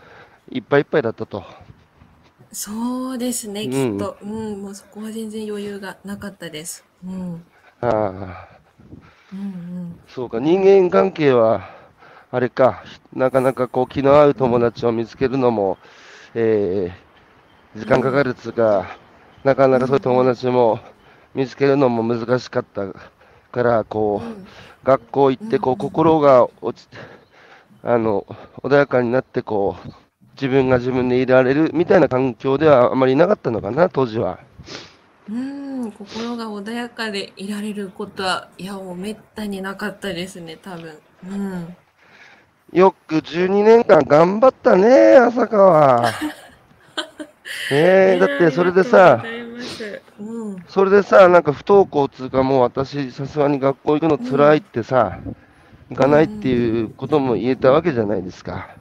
[0.50, 1.44] いっぱいいっぱいだったと。
[2.52, 4.18] そうですね、うんきっと。
[4.20, 6.84] うん、もうそこは全然余裕がなかったです。
[7.04, 7.46] うん。
[7.80, 8.58] ああ、
[9.32, 9.98] うんうん。
[10.08, 11.68] そうか、人間関係は、
[12.30, 12.82] あれか、
[13.12, 15.78] なかなかこう気の合う友達を見つけるのも、
[16.34, 17.08] えー
[17.78, 18.98] 時間かかるっつうか、
[19.44, 20.80] なかなかそういう友達も
[21.34, 22.92] 見つけるのも難しかった
[23.52, 24.48] から、こう、うん
[24.84, 26.96] 学校行って、こう、うん心が落ちて、
[27.82, 28.26] あの、
[28.62, 29.90] 穏やかになって、こう、
[30.40, 34.38] 自分が自分でいられるみたいな環境ではあまりなかったのかな、当時は。
[35.28, 40.98] うん、心が穏やかでいられることは、いや、もうめったになかったですね、多分。
[41.28, 41.76] うん。
[42.72, 46.02] よく12年間頑張ったね、朝川。
[46.12, 46.12] ね
[47.70, 49.24] え、だってそれでさ、
[50.20, 50.56] うん。
[50.68, 55.18] それでさ、なんか不登校っつうか、もう私、さすがに学校行くの辛いってさ、
[55.90, 58.77] 行かないっていうことも言えたわけじゃないですか。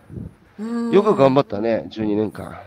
[0.59, 2.57] うん、よく頑張ったね、12年間。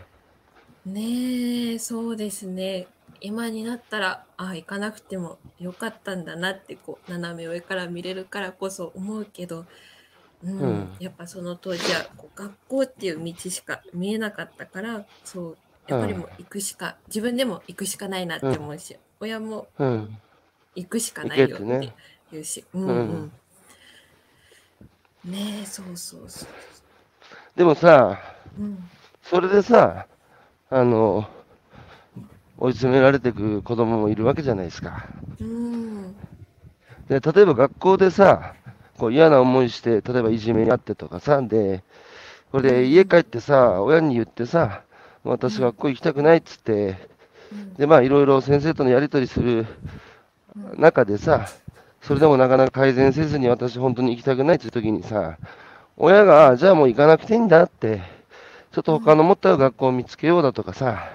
[0.86, 2.88] ねえ、そうですね。
[3.20, 9.66] 今になったら、ああ、行かなくてもよかったんだなって、こう、斜め上から見れるからこそ思うけど、
[10.42, 20.18] うん、うんやっぱその当時はこう学校っていう道しか見えなかったから、そう、やっぱりもう行くしか、自分でも行くしかないなって思うし、親もうん。
[20.74, 21.92] 行くしかないよって
[22.32, 23.32] 言うし、うんうん。
[25.24, 26.48] ねえ、そうそうそう。
[27.56, 28.18] でもさ、
[28.58, 28.78] うん。
[29.22, 30.06] それでさ、
[30.70, 31.28] あの、
[32.58, 35.06] 追い詰められてく子供もいるわけじゃないですか。
[35.40, 36.14] うん。
[37.08, 38.54] で、例えば学校でさ、
[38.98, 41.82] こう嫌な思いして、例えばいじめにあってとかさ、で、
[42.52, 44.82] これで家帰ってさ、親に言ってさ、
[45.24, 46.96] 私学校行きたくないっつって、
[47.52, 49.66] うんで、まあいろいろ先生とのやり取りする
[50.76, 51.48] 中でさ、
[52.02, 55.38] それでもなかなか改善せずに私本当に行きたくないっていう時にさ、
[56.02, 58.00] 親が、あじゃあもう行かなくていいんだって、
[58.72, 61.14] ちょっと他のもった学校を見つけようだとかさ、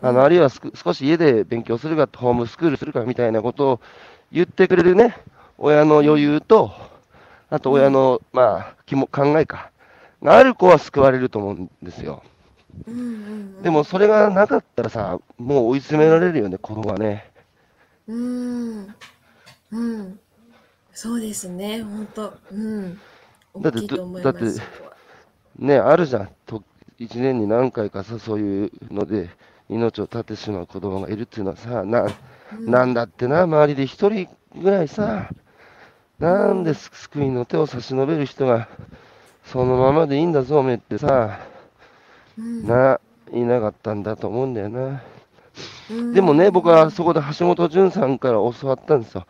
[0.00, 3.80] あの、あるいは少し家で勉強するか、ホームスクールするかみたいなことを
[4.32, 5.18] 言ってくれるね、
[5.58, 6.72] 親の余裕と、
[7.50, 9.70] あと親の、まあ、気も考えか、
[10.22, 12.22] がある子は救われると思うんですよ。
[13.62, 17.30] でも、それがなかったらさ、もう追い詰められるよね、子供はね。
[18.08, 18.94] うん。
[19.72, 20.18] うん。
[20.94, 22.98] そうですね、本当うん。
[23.60, 23.80] だって。
[24.22, 24.44] だって
[25.58, 26.28] ね、あるじゃん。
[26.46, 26.62] と
[26.98, 29.30] 一年に何回かさ、そういうので
[29.68, 32.08] 命を絶ってしまう子供がいるっていうのはさ、なう
[32.60, 35.30] んなんだってな、周りで一人ぐらいさ、
[36.18, 38.68] なんで救いの手を差し伸べる人が、
[39.44, 41.40] そのままでいいんだぞ、おめえってさ、
[42.38, 43.00] うんな、
[43.32, 45.02] いなかったんだと思うんだよな。
[45.90, 49.26] うんでもね、僕はそこで橋本淳さんから教わったんですよ。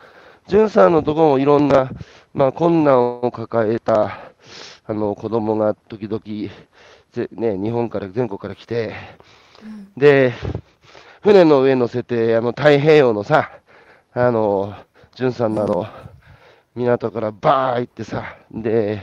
[0.47, 1.91] 淳さんのところもいろんな、
[2.37, 4.31] まあ、困難を抱えた、
[4.85, 6.21] あの、子供が時々、
[7.11, 8.93] ぜね、日本から、全国から来て、
[9.63, 9.91] うん。
[9.97, 10.33] で、
[11.23, 13.49] 船の上乗せて、あの、太平洋のさ、
[14.13, 14.75] あの、
[15.15, 15.87] 淳さんのあの、
[16.75, 19.01] 港からバー行ってさ、で、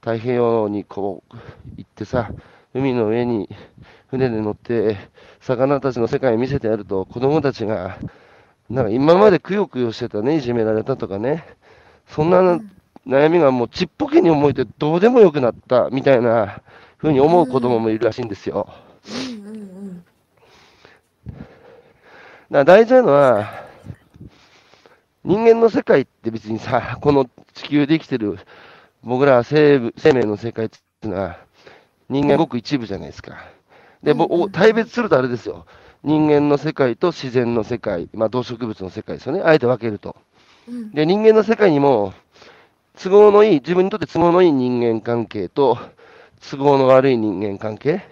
[0.00, 1.36] 太平洋にこう、
[1.76, 2.30] 行ってさ、
[2.72, 3.48] 海の上に
[4.10, 4.96] 船で乗って、
[5.40, 7.98] 魚たちの世界見せてやると、子供たちが、
[8.68, 11.44] なんか今までくよくよしてたね、いじめられたとかね、
[12.10, 12.60] そんな
[13.06, 16.60] 悩みがもうちっぽけに思えてどうでもよくなったみたいな
[16.98, 18.68] 風に思う子供もいるらしいんですよ。
[22.50, 23.64] だから大事なのは、
[25.22, 28.38] 人間の世界って別にさ、この地球で生きてる
[29.02, 31.38] 僕ら生物生命の世界っていうのは、
[32.08, 33.36] 人間ごく一部じゃないですか。
[34.02, 34.14] で、
[34.50, 35.64] 大別するとあれですよ。
[36.02, 39.42] 人間の世界と自然の世界、まあ動植物の世界ですよね。
[39.44, 40.16] あえて分けると。
[40.70, 42.12] うんで、人間の世界にも、
[43.02, 45.78] 都合のいい、自分にとって都合のいい人間関係と、
[46.50, 48.02] 都合の悪い人間関係、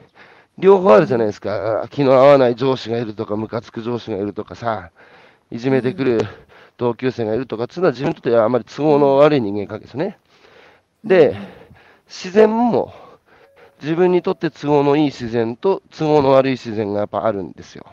[0.59, 1.87] 両方あるじゃないですか。
[1.91, 4.91] 気の合わない上司がいるとか、ムカつく上司がいるとかさ、
[5.51, 6.21] いじめてくる
[6.77, 10.19] 同級生がいるとかっていうのは自分にとってはあまり都合の悪い人間関係ですよね。
[11.05, 11.37] で、
[12.07, 12.93] 自然も、
[13.81, 17.87] 自分にとって都合のいい自然と都合の悪い自然がやっぱあるんですよ。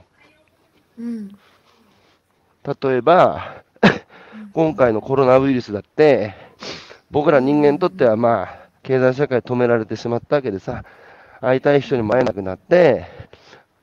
[0.97, 1.37] うん
[2.83, 3.63] 例えば、
[4.53, 6.33] 今回のコロナウイルスだって、
[7.11, 10.83] 僕ら人間にとってはまあ、経済社会止められてしまったわけでさ、
[11.41, 13.05] 会いたい人にも会えなくなって、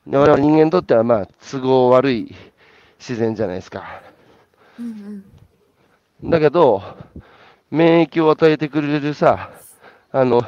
[0.07, 2.35] で我々人間にとってはまあ、都合悪い
[2.99, 4.03] 自然じゃないですか。
[4.79, 5.25] うん
[6.25, 6.83] だけど、
[7.71, 9.51] 免疫を与えてくれるさ、
[10.13, 10.45] あの、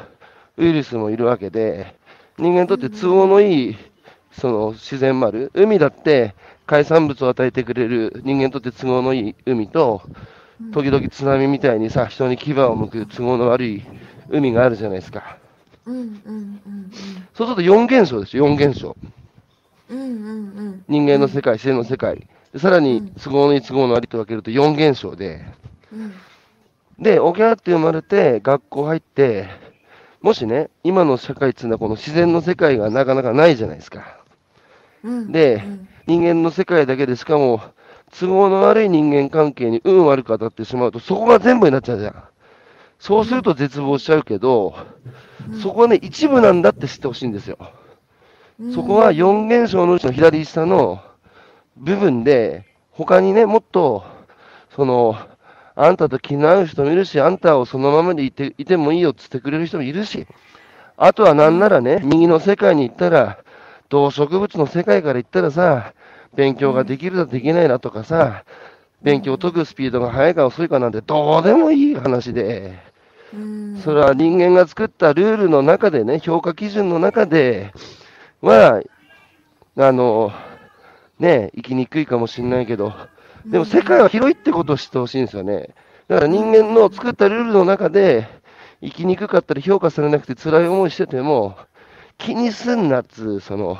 [0.55, 1.97] ウイルスもいるわけで、
[2.37, 3.77] 人間にとって都合のいい、
[4.31, 5.51] その自然もある。
[5.53, 6.33] 海だって
[6.65, 10.01] 海産物を与えてくれる人間にとって都合のいい海と、
[10.71, 13.83] 時々津波みたいにさ、人に牙を向く都合の悪い
[14.29, 15.37] 海があるじゃないですか。
[15.85, 16.91] うんうん
[17.33, 18.95] そうすると4現象ですよ、4現象。
[19.89, 22.27] うんうん人間の世界、自然の世界。
[22.57, 25.45] さらに都合のいい都合の悪いと分けると4現象で、
[26.99, 29.49] で、おぎゃーって生まれて、学校入って、
[30.21, 34.23] もしね、今の社会っていうのはこの自然の世界がなかなかないじゃないですか。
[35.03, 37.61] うんでうん人間の世界だけでしかも、
[38.19, 42.23] 都合の悪い人間関係に運悪く当たってしまうと、そこが全部になっちゃうじゃん。
[42.99, 44.75] そうすると絶望しちゃうけど、
[45.61, 47.57] そこはね、一部なんだって知ってほしいんですよ。
[47.59, 47.75] うん
[48.73, 51.03] そこは4現象のうちの左下の
[51.75, 54.05] 部分で、他にね、もっと、
[54.73, 55.17] その、
[55.75, 60.25] あんたと気の合う人もいるし、あんたをそのままでいていてもいいよっつってくれる人もいるし、
[60.95, 63.39] あとはなんならね、右の世界に行ったら、
[63.95, 65.93] 動植物の世界から行ったらさ、
[66.35, 68.43] 勉強ができるだできないだとかさ、
[69.01, 72.77] 勉強を解くスピードが速いか遅いかなんてどうでもいい話で、
[73.33, 77.73] うんそれは人間が作ったルールの中でね、評価基準の中で
[78.41, 78.81] は、
[79.77, 80.31] あの、
[81.19, 82.93] ね、生きにくいかもしれないけど、
[83.45, 85.69] でも世界は広いってことを知ってほしいんですよね。
[86.07, 88.27] だから人間の作ったルールの中で、
[88.81, 91.57] 生きにくかったり評価されなくて辛い思いしてても、
[92.17, 93.77] 気にすんなっつう、その、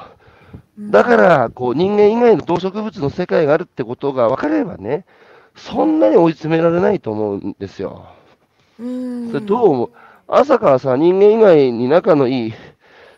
[0.77, 5.05] だから、こう、人間以外の動植物の世界があるってことが分かればね、
[5.55, 8.07] そんなに追い詰められないと思うんですよ。
[8.79, 9.31] うん。
[9.31, 9.91] それどう思う？
[10.27, 12.53] 朝からさ、人間以外に仲のいい、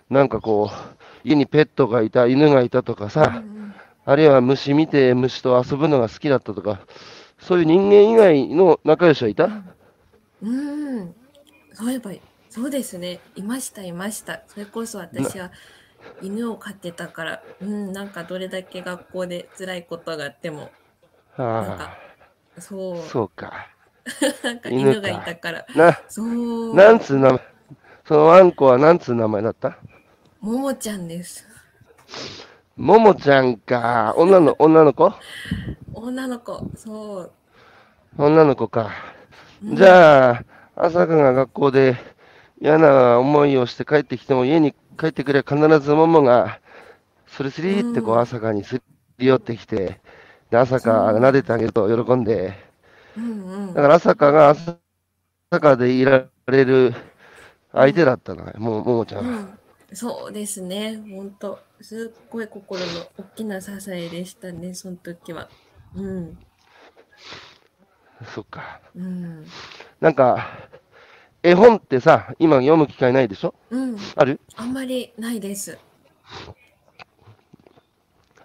[0.09, 3.73] なんかこう、家にペットがいた、犬がいたとかうさ、ん
[4.05, 6.79] あるいは虫見て虫と遊ぶのが好きだったとか、
[7.39, 9.49] そういう人間以外の仲良しはいた？
[10.41, 10.49] う
[11.03, 11.15] ん。
[11.73, 12.11] そういえば、
[12.57, 13.21] そうですね。
[13.35, 14.43] いました、いました。
[14.47, 15.51] それこそ私は
[16.19, 20.75] 犬を飼ってたから、うん、なんかどれだけ学校で辛いことがあっても、
[21.59, 21.99] なんあか、
[22.59, 23.69] そうあ、、そうか。
[24.43, 26.27] なんか犬がいたから、な、そう、
[26.75, 27.41] なんつう名前、
[28.07, 29.77] そのワンコはなんつう名前だった？
[30.39, 31.45] ももちゃんです。
[32.77, 34.13] ももちゃんか。
[34.17, 35.13] 女の、 女の子？
[35.93, 37.37] 女の子、そう。
[38.17, 38.91] 女の子か。
[39.61, 41.97] うんじゃあ、朝香が学校で
[42.61, 46.59] 嫌な思いをして帰ってきても、家に帰ってくれば必ずももが、
[47.27, 48.81] スリスリってこううん朝香にす
[49.19, 50.01] り寄ってきて、
[50.51, 52.55] で朝香が撫でてあげると喜んで、
[53.17, 54.77] うんうんだから朝香が朝
[55.61, 56.95] 香でいられる
[57.73, 59.25] 相手だったのよ、もももちゃんは。
[59.25, 59.59] うん、
[59.93, 60.97] そうですね。
[61.09, 65.49] 本当すっごい心の大きな支えでしたね、その時は。
[65.95, 66.37] うん。
[68.33, 68.81] そっか。
[68.95, 69.53] うん。
[69.99, 70.47] なんか、
[71.43, 73.53] 絵本ってさ、今読む機会ないでしょ？
[73.69, 73.97] うん。
[74.15, 74.39] ある？
[74.55, 75.77] あんまりないです。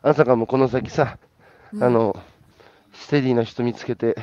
[0.03, 1.19] 朝香もこの先さ、
[1.73, 1.85] うん。
[1.85, 2.17] あ、の、
[2.93, 4.17] ステディな人見つけて、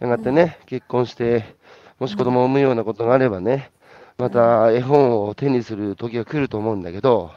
[0.00, 1.56] やがてね、結婚して、
[1.98, 3.70] もし子供を産むようなことがあればね、
[4.16, 7.30] また絵本を手にする時が来ると思うんだけど、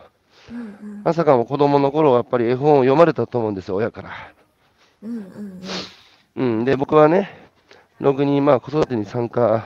[0.49, 4.11] うんかも子供の頃はやっぱり絵本を読まれたと思うんですよ、親から。
[5.03, 5.61] うんうん
[6.35, 7.29] うん、で、僕はね、
[7.99, 9.65] ろくにまあ子育てに参加、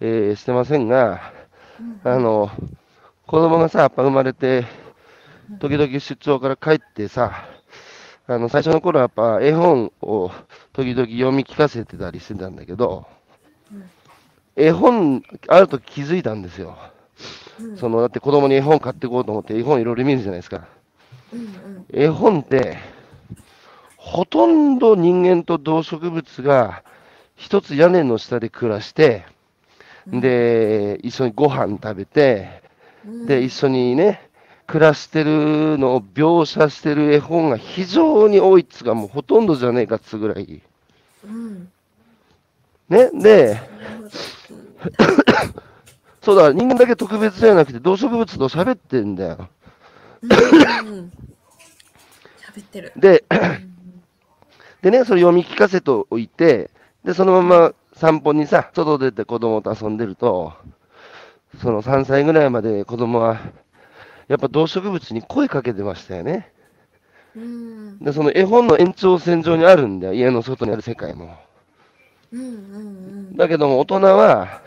[0.00, 1.32] えーしてませんが、
[2.04, 2.12] うん。
[2.12, 2.50] あの、
[3.26, 4.64] 子供がさ、やっぱ生まれて、
[5.60, 7.44] 時々出張から帰ってさ、
[8.26, 10.30] あの、最初の頃はやっぱ絵本を
[10.72, 13.06] 時々読み聞かせてたりしてたんだけど、
[13.72, 13.90] うん
[14.60, 16.76] 絵本、あると気づいたんですよ。
[17.60, 20.66] うんその、だって子供に絵本買っていこうと思って絵本いろいろ見るじゃないですか。
[21.92, 22.78] 絵本って、
[23.96, 26.82] ほとんど人間と動植物が
[27.36, 29.37] 一つ屋根の下で暮らして、うん
[30.12, 32.62] で、一緒にご飯食べて、
[33.06, 33.26] うん。
[33.26, 34.28] で、一緒にね、
[34.66, 40.62] 暮らしてるのを描写してる絵本が非常に多いっつうか、もうほとんどじゃねえかっつうぐらい。
[41.24, 41.70] うん。
[42.88, 43.60] ね、で、
[46.22, 49.48] そうだ、人間だけ特別じゃなくて動植物と喋ってんだよ。
[50.22, 51.12] うん。
[52.60, 52.92] ってる。
[52.96, 54.02] で、うん。
[54.82, 56.70] でね、それ読み聞かせておいて、
[57.04, 60.52] で、そのまま散歩にさ、外出て子供と遊んでると、
[61.60, 63.40] その3歳ぐらいまで子供は、
[64.28, 66.52] やっぱ動植物に声かけてましたよね。
[67.36, 67.98] うん。
[68.00, 71.36] で、その絵本の延長線上にあるんだよ、家の外にある世界も。
[72.32, 72.44] うんう
[73.32, 74.62] んだけども大人は、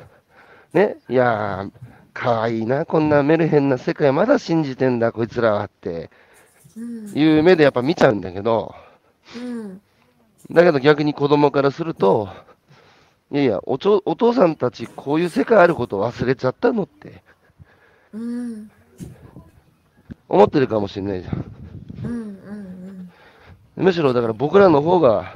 [0.73, 1.71] ね、いやー、
[2.13, 6.09] かわいいな、こんなメルヘンな世界まだ信じてんだ、こいつらはって
[6.77, 7.07] うん。
[7.13, 8.75] いう目でやっぱ見ちゃうんだけど、
[9.35, 9.81] うん。
[10.51, 12.29] だけど逆に子供からすると、
[13.31, 17.23] いやいやおちょ、お父さんたちこういう世界あることを忘れちゃったのって。
[18.13, 18.71] うん。
[20.27, 21.45] 思ってるかもしれないじゃん。
[22.03, 23.11] うんうん
[23.77, 25.33] むしろだから僕らの方が、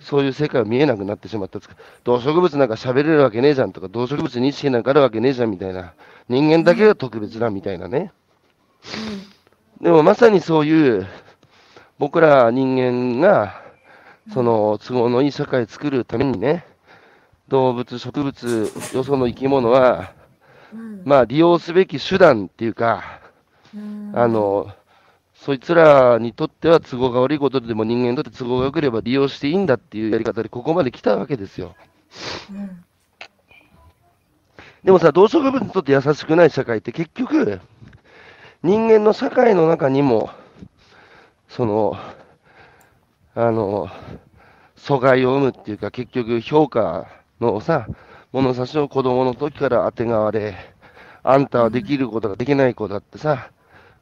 [0.00, 1.60] そういう世界を見えなくなってしまった
[2.04, 5.94] 動植物なんか喋れるわけねえじゃんとか、動植物に意識なんかあるわけねえじゃんみたいな、
[6.28, 8.12] 人間だけが特別だみたいなね。
[9.80, 11.06] でもまさにそういう、
[11.98, 13.62] 僕ら人間が、
[14.32, 16.66] その都合のいい社会を作るためにね、
[17.50, 20.12] 動物、植物、よその生き物は、
[20.72, 21.02] うん。
[21.04, 23.20] まあ利用すべき手段っていうか、
[23.74, 24.12] うん。
[24.14, 24.72] あの、
[25.34, 31.74] そいつらにとっては都合が悪いことでも人間にとって都合が良ければ利用していいんだっていうやり方でここまで来たわけですよ。
[32.50, 32.84] うん。
[34.84, 37.60] でもさ、動植物にとって優しくない社会って結局、
[38.62, 40.30] 人間の社会の中にも、
[41.48, 41.96] その、
[43.34, 43.88] あの、
[44.76, 47.06] 阻害を生むっていうか、結局評価
[47.40, 47.86] のさ、
[48.32, 50.54] 物差しを子供の時からあてがわれ、
[51.22, 53.50] あんたはできることができない子だってさ、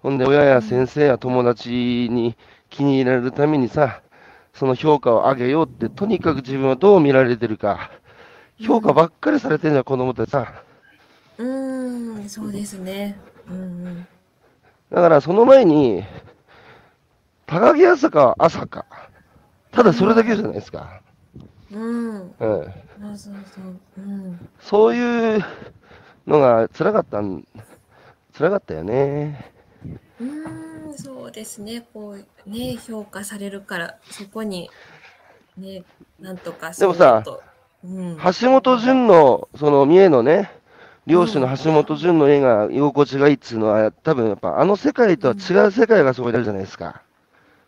[0.03, 1.71] ほんで親や先生や友達
[2.11, 2.37] に
[2.71, 4.03] 気に入られるためにさ、
[4.55, 7.91] その評価を上げようって、とにかく自分はどう見られてるか、
[8.61, 10.63] 評価ばっかりされてんじゃん、子供ってさ。
[11.39, 13.17] うんそうですね
[13.49, 14.07] うん
[14.91, 16.03] だからその前に、
[17.47, 18.85] 高木朝か朝か。
[19.71, 21.01] ただそれだけじゃないですか。
[21.73, 22.65] うんうんうん。
[23.01, 25.45] そうそうそううんそういう
[26.27, 27.47] のが辛かったん、
[28.37, 29.53] 辛かったよね。
[30.21, 32.17] うんそうですね、こ
[32.47, 34.69] うね、評価されるから、そこに
[35.57, 35.85] ね、
[36.21, 37.43] なんとかでもさそ
[37.85, 40.51] うん、橋本淳の、その三重のね、
[41.07, 47.03] 漁師の橋本淳の絵が居心地がいいっつうのは、多分やっぱあの世界とは違う世界がそこにあるじゃないですか。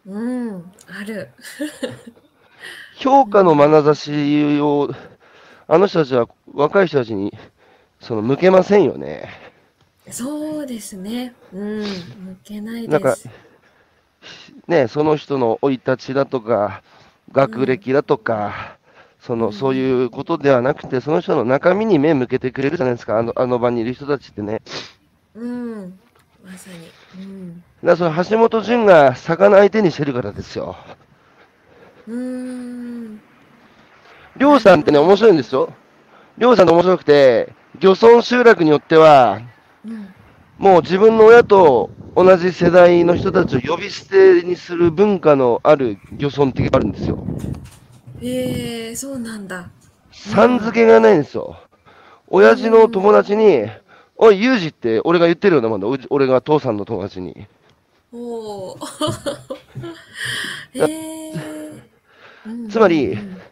[0.06, 1.28] うん、ある。
[3.00, 4.90] 評価の眼差しを、
[5.66, 7.32] あの人たちは若い人たちに、
[7.98, 9.30] その向けませんよね。
[10.10, 11.34] そうですね。
[11.52, 11.86] うん、向
[12.44, 13.28] けないなんかです。
[14.68, 16.82] ね、その人の生い立ちだとか、
[17.32, 18.76] 学歴だとか、
[19.18, 24.60] その、うんそういうことではなくて、その人の中身に目向けてくれるじゃないですか、あの、あの場にいる人たちってね。
[25.34, 25.98] うん、
[26.44, 26.68] まさ
[27.16, 27.24] に。
[27.24, 27.54] うん。
[27.56, 30.76] だからその橋本淳が魚相手にしてるからですよ。
[32.10, 33.20] うーん。
[34.36, 35.72] りょうさんってね、面白いんですよ。
[36.38, 39.40] りょうさんって面白くて、漁村集落によっては、
[39.84, 40.14] うん。
[40.58, 47.24] もう自分の親と同じ世代の人たちを呼び捨てにする文化のある漁村ってあるんですよ。
[48.20, 49.70] えー、そうなんだ。
[50.10, 51.56] さん付けがないんですよ。
[52.26, 53.66] 親父の友達に、
[54.16, 55.86] おい、ユージって俺が言ってるようなもんだ。
[56.10, 57.46] 俺が父さんの友達に。
[58.12, 58.18] お
[58.72, 58.78] お。
[60.74, 61.40] えー。
[62.50, 63.42] うんつまりうん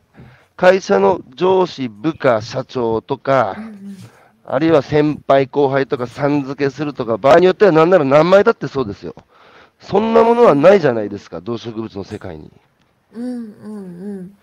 [0.56, 3.16] 会社の上司、部下、社長と
[3.54, 3.96] うか、ん
[4.44, 9.14] あるいは先輩後輩とかさん付けするとか、場合によっては何なら何枚だってそうですよ。
[9.80, 12.50] そんなものはないじゃないですか、動植物の世界に。
[13.12, 13.74] うんうん
[14.20, 14.36] うん。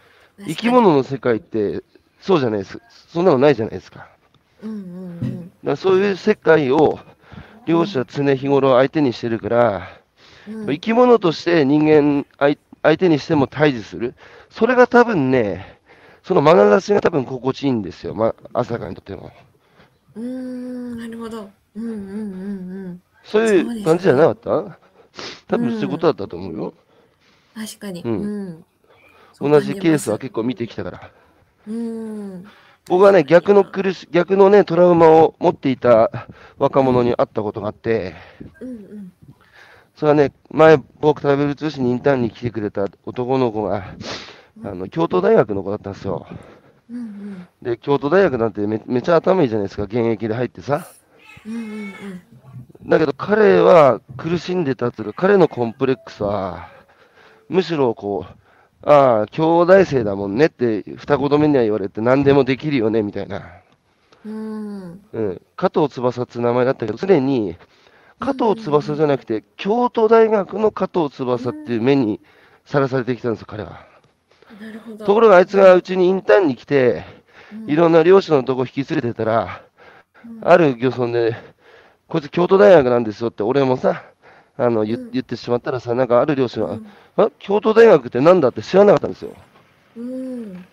[0.46, 1.84] 生き物の世界って
[2.20, 2.80] そうじゃないです。
[3.10, 4.00] そんなのないじゃないですか。
[4.00, 4.10] だか
[4.64, 4.74] うんう
[5.26, 7.00] んらそういう世界を
[7.66, 9.90] 漁師は常日頃相手にしてるから、
[10.68, 12.26] 生き物として人間
[12.86, 14.14] 相相手にしても対峙する。
[14.50, 15.80] それが多分ね、
[16.24, 18.14] その眼差しが多分心地いいんですよ。
[18.14, 19.32] ま、朝香にとっても。
[20.16, 21.50] うーん、なるほど。
[21.76, 23.02] うんうんうんうん。
[23.24, 24.78] そういう感じじゃなかった？
[25.48, 26.74] 多分そういうことだったと思うよ。
[27.56, 28.02] 確かに。
[28.04, 28.66] うん
[29.40, 31.12] 同じケースは結構見てきたから。
[31.68, 32.46] うん。
[32.88, 36.28] 僕はね、逆の苦し、逆のね、トラウマを持っていた
[36.58, 38.16] 若者に会ったことがあって、
[38.62, 39.14] うんうん。
[39.96, 43.96] それはね、前、僕トラベル通信にインターンに来てくれた男の子が、
[44.64, 46.28] あの、京都大学の子だったんですよ。
[46.90, 47.48] うんうん。
[47.62, 50.86] で、京都大学なんてめめちゃ頭いいじゃないですか、現役で入ってさ。
[51.46, 52.90] うんうんうん。
[52.90, 56.68] だけど彼は苦しんでたっていうか、彼のコンプレックスは、
[57.48, 63.42] むしろこう、ああ、兄弟生だもんねって、二言目には言われて、何でもできるよね、みたいな。
[64.26, 65.02] うん。
[65.12, 65.42] うん。
[65.56, 67.56] 加藤翼って名前だったけど、すでに、
[68.20, 72.22] 加藤翼じゃなくて、京都大学の加藤翼っていう目に
[72.66, 73.86] さらされてきたんですよ、彼は。
[75.00, 77.26] ところがあいつがうちにインターンに来て、うん
[77.70, 79.62] いろんな漁師のとこ引き連れてたら、
[80.26, 81.36] うんある漁村で、
[82.08, 84.04] こいつ京都大学なんですよって俺もさ、
[84.58, 86.88] あの言うん言ってしまったらさ、なんかある漁師は、うん
[87.18, 89.32] あ京都大学ってなんだって知らなかったんですよ。
[89.98, 90.66] うん。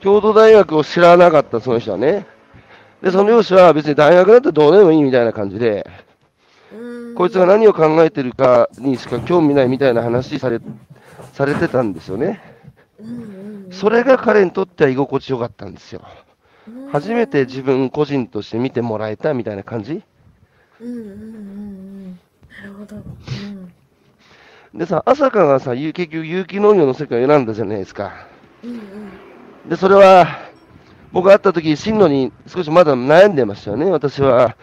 [0.00, 2.26] 京都大学を知らなかったその人はね。
[3.02, 5.86] で、その漁師は別に大学だってどうでもいいみたいな感じで、
[6.72, 7.14] うん。
[7.14, 10.60] こいつが何を考えてるかにしか興味ないみたいな話され
[11.32, 12.40] されてたんですよね。
[13.70, 16.02] それが彼にとっては居心地よかったんですよ。
[16.68, 20.02] うん初めて自分個人として見てもらえたみたいな感じ。
[20.80, 22.10] うんうんうんうん。
[22.12, 22.96] なるほど。
[22.96, 23.00] う
[24.76, 24.78] ん。
[24.78, 28.26] でさ、朝香がさ、有結局有機農業の世界を選んだじゃないですか。
[28.62, 29.68] うんうん。
[29.70, 30.51] で、それは、
[31.12, 33.90] 僕が会った時、進路に少しまだ悩んでましたよね。
[33.90, 34.56] 私は、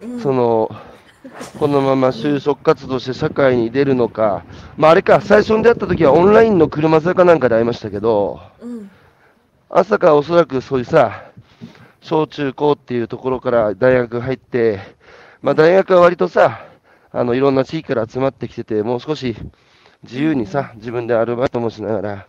[0.00, 0.70] うんその、
[1.58, 4.44] このまま就職活動して社会に出るのか。
[4.76, 8.90] まあ、あれか、最初に出会った時はオンラインの車座かなんかで会いましたけど、うん。
[9.68, 11.24] 朝香はおそらくそういうさ、
[12.00, 14.80] 小中高っていうところから大学入って、
[15.42, 16.66] まあ大学は割とさ、
[17.10, 19.34] あの、いろんな地域から集まってきてて、もう少し
[20.04, 22.26] 自由にさ、自分でアルバイトもしながら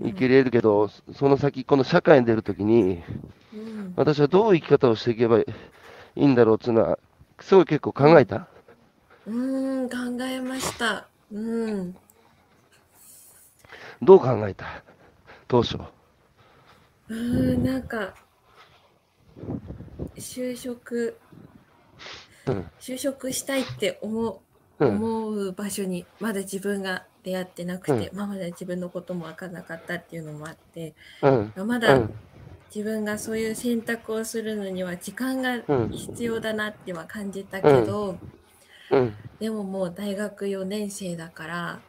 [0.00, 3.02] 生きれるけど、その先、この社会に出るときに、
[3.52, 3.92] うん。
[3.96, 5.46] 私はどう生き方をしていけばい
[6.14, 6.98] いんだろうっていうのは、
[7.40, 8.48] すごい結構考えた
[9.26, 11.06] うん、考えました。
[11.32, 11.96] うん。
[14.00, 14.82] どう考えた？
[15.48, 15.78] 当初。
[17.08, 18.14] うん、なんか、
[20.16, 21.18] 就職、
[22.46, 22.70] うん。
[22.80, 24.38] 就職したいって思う、うん。
[24.82, 31.54] 思う場所にまだ自分が出会ってなくて、まあまだ自分のことも分からなかったっていうのもあって、うん。
[31.66, 32.14] まだうん。
[32.74, 38.22] 自分がそういう選択をするのには時間がうん必要だなっては感じたけど、
[38.90, 39.16] うん。
[39.40, 41.84] でももう大学4年生だから、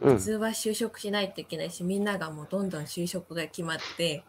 [0.00, 4.26] うん普通は就職しないといけないし、みんながもうどんどん就職が決まって、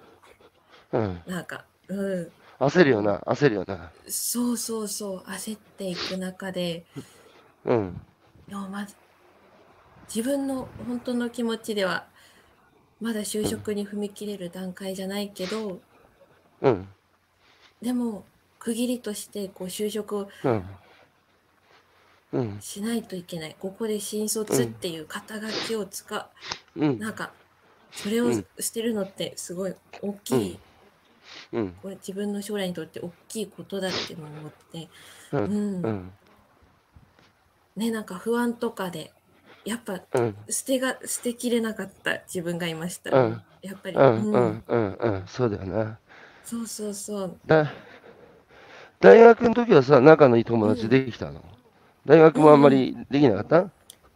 [0.92, 1.26] うん。
[1.26, 3.94] なんか、うん、焦るよな、焦るよな。
[4.10, 6.86] そうそうそう、焦っていく中で、
[7.66, 8.02] うん。
[8.48, 8.96] でもまず
[10.14, 12.06] 自分の本当の気持ちでは
[13.00, 15.80] まだ就職に踏み切れる段階じゃないけど
[16.62, 16.88] うん。
[17.82, 18.24] でも
[18.60, 20.64] 区切りとしてこう就職をうん。
[22.32, 22.58] うん。
[22.62, 26.16] しないといけないここで新卒っていう肩書きを使
[26.76, 27.00] う、うん。
[27.00, 27.32] なんか
[27.92, 30.60] それをうんしてるのってすごい大きい、
[31.54, 31.74] うん。
[31.82, 34.88] これ自分の将来にとって大きいことだって思って、
[35.32, 36.12] うん。
[37.80, 39.12] ねなんか不安とかで
[39.66, 40.36] やっぱうん。
[40.50, 44.04] 捨てが捨てきれなかった自分がいました、うんやっぱり、うん。
[44.04, 44.64] うんうん。
[44.68, 44.94] うん。
[44.94, 45.28] うん。
[45.28, 46.00] そうだよな。
[46.44, 47.72] そうそうそうだ
[49.00, 51.42] 大学の時はさ、仲のいい友達できたの、
[52.06, 53.72] 大学もあんまりできなかった、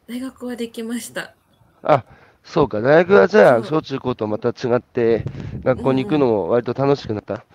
[0.07, 1.35] 大学はできました
[1.83, 2.03] あ、
[2.43, 2.81] そうか。
[2.81, 5.23] 大学はじゃあ、小中高とまた違って、
[5.63, 7.45] 学校に行くのも割と楽しくなった、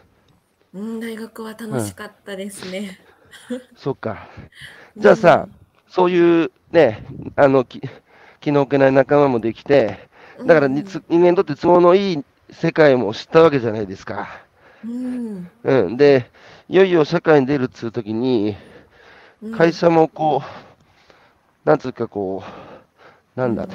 [0.72, 2.98] うん大学は楽しかったですね、
[3.76, 4.28] そうか。
[4.96, 5.48] じゃあさ、
[5.88, 7.04] そういうね、
[7.36, 7.80] あの、き
[8.40, 10.08] 気の置けない仲間もできて、
[10.38, 14.28] うんだからにつ人間にとって都合のいい世界も知ったわけじゃないですか。
[14.84, 15.96] うんうん。
[15.96, 16.30] で、
[16.68, 18.56] いよいよ社会に出るっつう時に、
[19.42, 22.42] うん会社もこう、なんつうかこ
[23.36, 23.70] う、なんだ、うん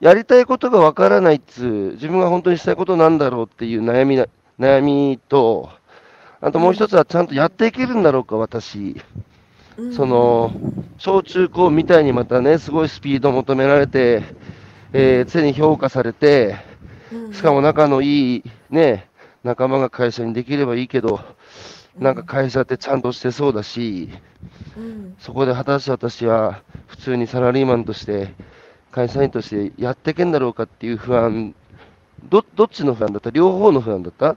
[0.00, 4.26] やりたいことがわからないっつう、自分が本当にしたいことなんだろうっていう悩みな、
[4.58, 5.68] 悩みと、
[6.40, 8.96] あともう一つはちゃんとやっていけるんだろうか、私。
[9.80, 10.52] うんその、
[10.98, 14.22] 小中高みたいにまたね、すごいスピード求められて、
[14.92, 16.56] えー常に評価されて、
[17.12, 17.32] うん。
[17.32, 19.08] しかも仲のいいね、
[19.42, 21.20] 仲間が会社にできればいいけど、
[21.98, 24.10] なんか会社ってちゃんとしてそうだし、
[24.76, 25.16] うん。
[25.18, 28.34] そこで果たして私は普通にサラリーマンとして、
[28.90, 31.54] 会社員としてやっていけんだろうかっていう不安、
[32.28, 33.30] どどっちの不安だった？
[33.30, 34.36] 両方の不安だった？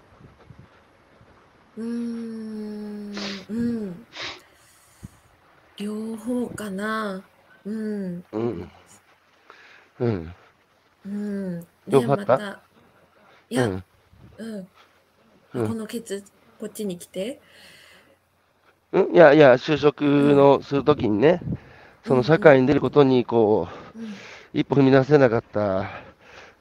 [1.78, 3.14] うーん。
[3.50, 4.06] うん
[5.78, 7.24] 両方かな。
[7.66, 8.24] うん。
[8.32, 8.72] うん。
[10.00, 10.34] うん。
[11.06, 11.68] うん。
[11.88, 12.60] 両方あっまた。
[13.50, 13.84] いうやん。
[14.38, 14.68] うん、
[15.54, 15.68] うん。
[15.68, 16.24] このケツ
[16.60, 17.42] こっちに来て。
[18.92, 21.42] うん、いやいや、就職のするときにね、
[22.06, 24.04] その社会に出ることに、こうん。
[24.04, 24.08] う、
[24.54, 25.90] 一歩踏み出せなかった、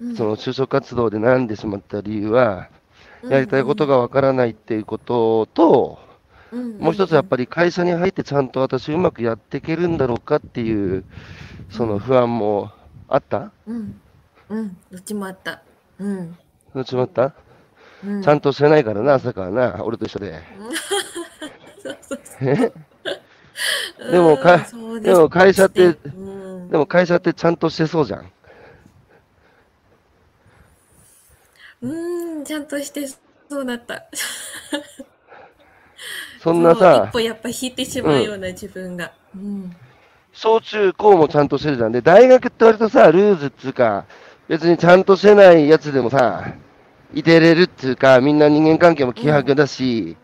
[0.00, 0.16] うん。
[0.16, 2.68] その就職活動で悩んでしまった理由は、
[3.28, 5.98] やりたいことがわからないっていうことと、
[6.52, 11.04] もう一つやっぱり会社に入ってちゃんと私うまくやっていけるんだろうかっていう、
[11.70, 12.70] その不安も
[13.08, 13.50] あった？
[13.66, 14.00] りうん。
[14.50, 14.76] うん。
[14.90, 15.62] どっちもあった。
[15.98, 16.36] うん、
[16.74, 17.32] どっちもあった？
[18.04, 20.42] うん、ちゃんとしてないからな、朝からな、俺と一緒で。
[21.82, 22.72] そうそうえそう。
[24.10, 26.68] でもかうんそうでも会社ってうん。
[26.68, 28.30] でも会社ってちゃんとしてそうじゃん。
[31.82, 34.04] うんちゃんとしてそうだった
[36.42, 39.76] そんなそう一さ、歩やっぱ引いてしまうような自分が、うん。
[40.32, 41.92] 小中高もちゃんとしてるじゃん。
[41.92, 44.06] で、大学って割とさ、ルーズっつうか、
[44.48, 46.54] 別にちゃんとしてないやつでもさ、
[47.14, 50.16] いてれるっつうか、みんな人間関係も希薄だし、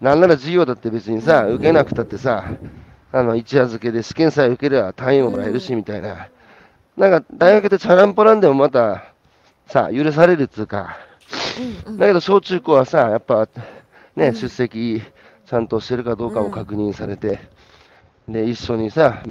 [0.00, 2.44] なんなら授業だって別にさ、受けなくたってさ、
[3.12, 6.28] あの、一夜漬けで試験さえ受ければ単位ももらえるし、みたいな。
[6.96, 9.04] なんか、大学ってチャランポランでもまた、
[9.68, 10.98] さ、許されるっつうか、
[11.86, 11.98] うんうん。
[11.98, 13.48] だけど小中高はさ、やっぱ、
[14.14, 14.34] ね、うん。
[14.34, 15.02] 出席
[15.46, 17.38] ちゃんとしてるかどうかも確認されて、
[18.28, 19.22] で、一緒にさ、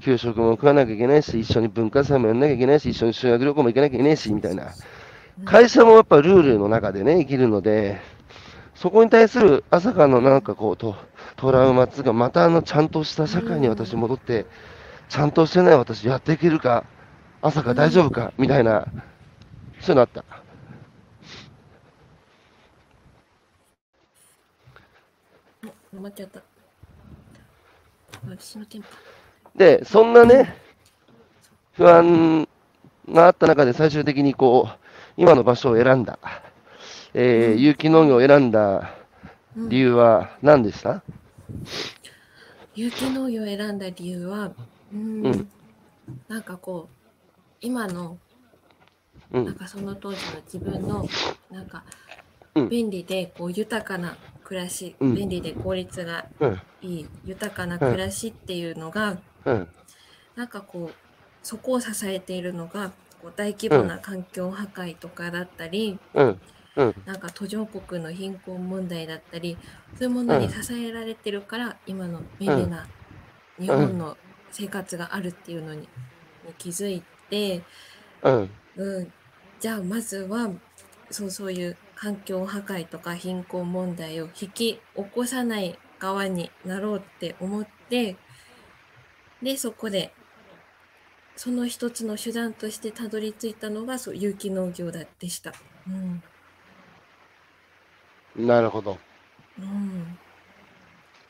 [0.00, 4.74] 給食も食わなきゃいけないし、一緒に文化祭もやんなきゃいけないし、一緒に修学旅行も行かなきゃいけないし、みたいな。
[5.44, 8.00] 会社もやっぱルールの中でね、生きるので、
[8.74, 10.94] そこに対する朝からのなんかこう、と
[11.36, 14.46] トラウマっつうか、またあの、ちゃんとした社会に私戻って、
[15.08, 16.84] ちゃんとしてない私やっていけるか、
[17.40, 18.86] 朝から大丈夫か、みたいな、
[19.80, 20.24] そういうのあった。
[25.98, 26.40] 止まっちゃった。
[28.28, 28.88] 私のテンポ。
[29.56, 30.54] で、そんなね、
[31.72, 32.46] 不安
[33.08, 34.78] があった中で最終的にこう、
[35.16, 36.20] 今の場所を選んだ、
[37.14, 38.94] えー有機農業を選んだ
[39.56, 41.02] 理由は何でした、
[42.76, 44.52] 有機農業を選んだ理由は
[44.92, 45.48] うん、うん。
[46.28, 46.96] なんかこう
[47.60, 48.18] 今の
[49.30, 51.06] うん、なんかその当時の自分の
[51.50, 52.07] なんかうん
[52.68, 55.14] 便利でこう豊かな暮らし、うん。
[55.14, 59.68] 便利で効率がうん、いい豊かな暮らしっていうのが、うん、
[60.34, 60.94] なんかこう
[61.42, 62.90] そこを支えているのが
[63.20, 66.40] こう大規模な環境破壊とかだったり、うん、
[66.76, 69.58] うん、なんか途上国の貧困問題だったり
[69.98, 72.86] そういうものに支えられてるから、今の便利な
[73.58, 74.16] 日本の
[74.50, 75.88] 生活があるっていうのに,、に
[76.56, 77.62] 気づいて、
[78.22, 79.12] うん、うん、
[79.60, 80.50] じゃあまずは
[81.10, 84.80] そうそういう環境破壊とか貧困問題を引き起
[85.12, 88.16] こさない側になろうって思って
[89.42, 90.10] で、そこで、
[91.36, 95.52] その一つの手段としてたどり着いたのが、そう、有機農業だでした。
[98.36, 98.46] うん。
[98.46, 98.98] なるほど。
[99.60, 100.18] うん。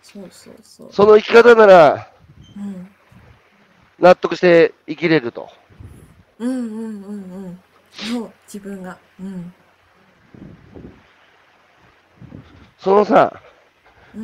[0.03, 0.93] そうそうそう。
[0.93, 2.11] その生き方なら
[2.57, 2.89] うん。
[3.99, 5.51] 納得して生きれると。
[6.39, 7.59] うんうんうんうん。
[7.91, 8.97] そう、自分が。
[9.21, 9.53] うん。
[12.79, 13.49] そのさ、うん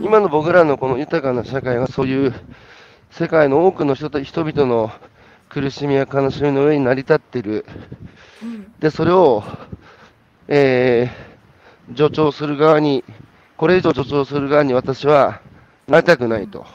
[0.02, 2.34] 今の僕らのこの豊かな社会がそういう
[3.10, 4.90] 世界の多くの人た人々の
[5.50, 7.66] 苦しみや悲しみの上に成り立っている。
[8.42, 9.44] うんで、それを、
[10.48, 13.04] えー、助長する側に、
[13.56, 15.42] これ以上助長する側に私は
[15.86, 16.66] なりたくないと。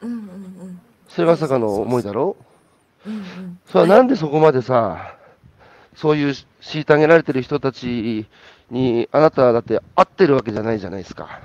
[0.00, 0.80] うんうんうん。
[1.08, 2.36] それがまさかの思いだろ？
[3.06, 3.58] うんうん。
[3.66, 5.16] それはなんでそこまでさ、
[5.94, 8.26] そういう虐げられてる人たち
[8.70, 11.40] に、あなたはだって会ってるわけじゃないじゃないですか。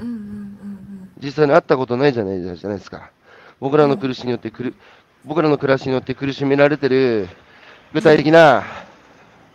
[0.00, 0.58] うんうんうん
[1.22, 3.12] 実際に会ったことないじゃないじゃないですか。
[3.60, 4.74] 僕らの苦しみによってくる、
[5.24, 7.28] 僕らの暮らしによって苦しめられてる、
[7.92, 8.64] 具体的な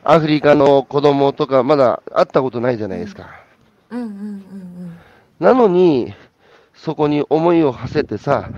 [0.05, 3.27] アフリカの子供とか、まだ会ったことないじゃないですか。
[3.89, 3.99] うん。
[3.99, 4.97] うんうんうん
[5.39, 6.13] なのに、
[6.73, 8.49] そこに思いを馳せてさ、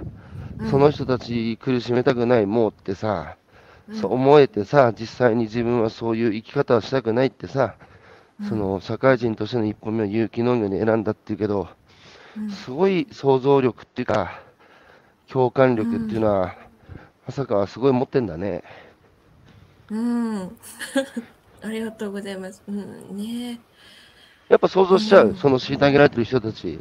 [0.59, 0.70] うん。
[0.70, 3.36] その人たち苦しめたくないもうってさ、
[3.89, 7.74] うんそう思えてさ、実際に自分はそういう生き方をしたくないってさ、
[8.48, 11.68] その社会人としての一歩目を有機農業に選んだっていうけど、
[12.38, 14.40] うんすごい想像力っていうか、
[15.28, 16.56] 共感力っていうのは、
[17.26, 18.64] まさかはすごい持ってんだね。
[19.90, 20.56] うん。
[21.62, 22.64] ありがとうございます。
[22.68, 23.60] うん、ね
[24.48, 26.80] やっぱ想像しちゃう、うんその虐げられてる人たち。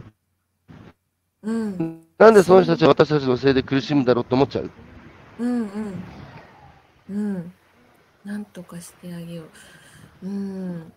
[1.43, 2.07] うん。
[2.19, 4.71] なんでその人たちは私たちのせいで苦しむんだろうって思っちゃう。
[5.41, 6.05] うんうん。
[7.11, 7.53] うん。
[8.25, 9.43] なんとかしてあげよ
[10.23, 10.27] う。
[10.27, 10.93] うん。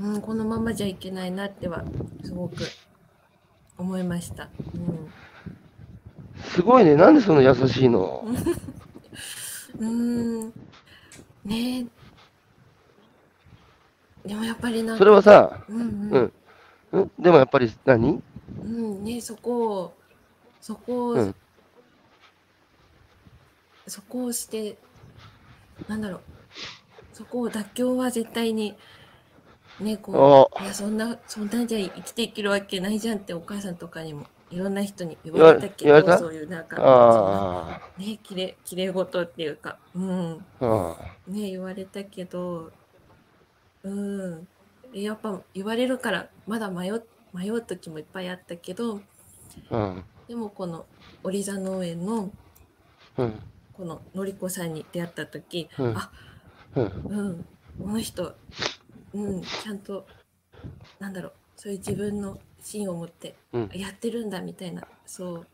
[0.00, 1.84] うん、このままじゃいけないなっては、
[2.22, 2.56] すごく
[3.76, 4.48] 思いました。
[4.74, 5.10] うん。
[6.42, 8.24] すごいね、なんでその優しいの？
[9.78, 10.52] うーん。
[11.44, 11.86] ねえ。
[14.28, 16.10] でもやっぱりなそれはさ、うんうん。
[16.12, 16.32] うん。
[16.92, 18.22] うん、でもやっぱり何？
[18.62, 19.94] うん、ねそこを、
[20.60, 21.34] そこを、うん
[23.90, 24.76] そこをして、
[25.88, 26.20] なんだろう、
[27.14, 28.74] そこを妥協は絶対に、
[29.80, 40.44] ね、こう、いや、そんな、そんなんじゃ生きていけるわけないじゃんってお母さんとかにも、いろんな人に言われたけど、そういうなんか、あね、きれ、きれ事っていうか、うん。
[41.28, 42.72] ね、言われたけど、
[43.84, 44.48] うん、
[44.92, 47.00] やっぱ言われるから、まだ迷っ
[47.32, 49.00] 迷う時もいっぱいあったけど、
[49.70, 50.04] うん。
[50.26, 50.86] でもこの
[51.22, 52.30] オリザ農園の
[53.16, 53.40] うん。
[53.72, 56.10] こののりこさんに出会った時、うんあ
[56.74, 56.84] うん。
[56.84, 57.46] うん
[57.80, 58.34] この人
[59.14, 60.06] うんちゃんと
[60.98, 63.70] なんだろうそういう自分の芯を持ってうん。
[63.72, 65.46] やってるんだみたいなそう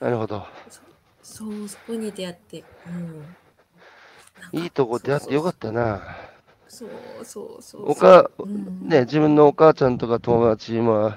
[0.00, 0.44] なるほど。
[1.22, 2.90] そうそこに出会ってう
[4.56, 6.02] んいいとこ出会ってよかったな。
[6.68, 11.12] そうそうそうおか、うんね、自分のお母ちゃんとか友達も、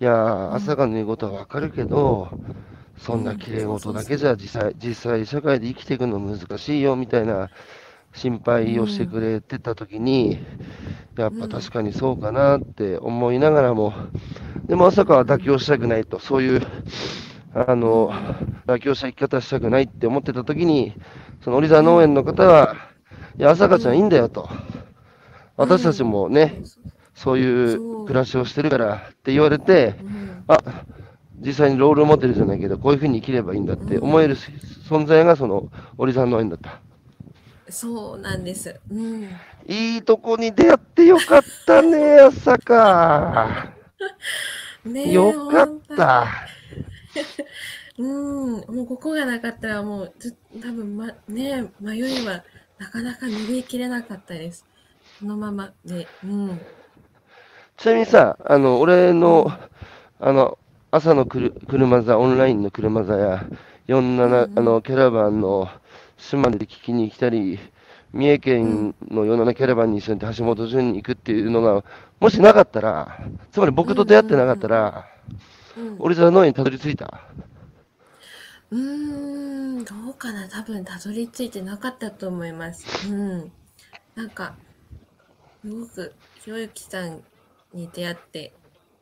[0.00, 2.28] いや朝香の言うことはわかるけど、
[2.98, 7.50] そんな綺麗事だけじゃ実際、実際社会で生きていくの難しいよみたいな
[8.14, 10.38] 心配をしてくれてた時に、
[11.16, 13.92] やっぱ確かにそうかなって思いながらも、
[14.66, 16.62] でも朝香は妥協したくないと、そういう、
[17.54, 18.10] あの、
[18.66, 20.94] 妥協した生き方したくないって思ってた時に、
[21.42, 22.76] そのオリザ農園の方は、
[23.38, 24.48] いや、朝香ちゃんいいんだよと。
[25.56, 26.62] 私たちもね、
[27.14, 30.58] そういう暮らしをしてるからって言われて、うんあ、
[31.38, 36.80] 実際にロールモデルじゃないけど、こういうふうに生きればいいんだって思える存在がそのオリさん農園だった。
[37.72, 38.78] そうなんです。
[38.90, 39.24] うん。
[39.66, 43.72] いいとこに出会ってよかったね、 朝香。
[44.84, 46.26] ねえよかった。
[47.98, 52.42] うん、もうここがなかったらもうず多分まね迷いは
[52.78, 54.64] なかなか乗り切れなかったです。
[55.20, 56.60] このままで、うん、
[57.76, 59.50] ちなみにさ、あの、俺の、
[60.20, 60.58] あの、
[60.90, 63.44] 朝のくる車座、オンラインの車座や、
[63.88, 64.58] 47、うん。
[64.58, 65.68] あの、キャラバンの
[66.22, 67.58] 島根で聞きに来たり、
[68.12, 71.84] 三重県の47キャラバンに一緒に橋本潤に行くっていうのが、
[72.20, 73.18] もしなかったら、
[73.50, 75.06] つまり僕と出会ってなかったら、
[75.76, 77.22] うん、俺座の農園にたどり着いた。
[78.70, 83.08] うーん、どうかな、多分たどり着いてなかったと思います。
[83.10, 83.52] うん、
[84.14, 84.54] なんか
[85.62, 86.14] すごく
[86.44, 87.22] ひろゆきさん
[87.74, 88.52] に出会って、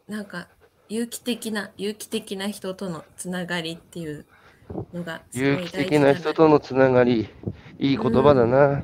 [0.09, 0.49] なんか
[0.89, 4.25] 有機的な有機的な人とのつながりっていう
[4.93, 7.29] のが有機的な人とのつながり、
[7.79, 8.83] いい言葉だな。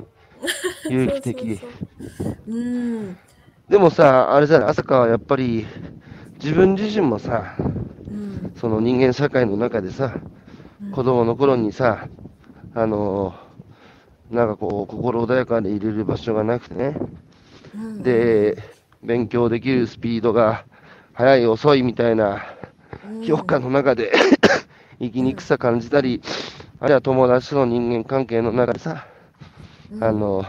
[0.89, 1.57] 有機的。
[1.57, 1.69] そうそう
[2.17, 3.17] そううん。
[3.69, 5.65] でもさ、あれじゃない、朝香はやっぱり、
[6.41, 8.53] 自分自身もさ、うん。
[8.55, 10.15] その人間社会の中でさ、
[10.93, 12.07] 子供の頃にさ、
[12.73, 13.47] あのー
[14.35, 16.97] なんかこう、心穏やかでいれる場所がなくてね。
[17.73, 18.57] うん、で、
[19.01, 20.65] 勉強できるスピードが
[21.13, 22.43] 速い遅いみたいな
[23.09, 24.11] うん評価の中で
[24.99, 26.21] 生きにくさ感じたり、
[26.79, 29.07] あるいは友達との人間関係の中でさ、
[29.91, 30.03] うん。
[30.03, 30.45] あの、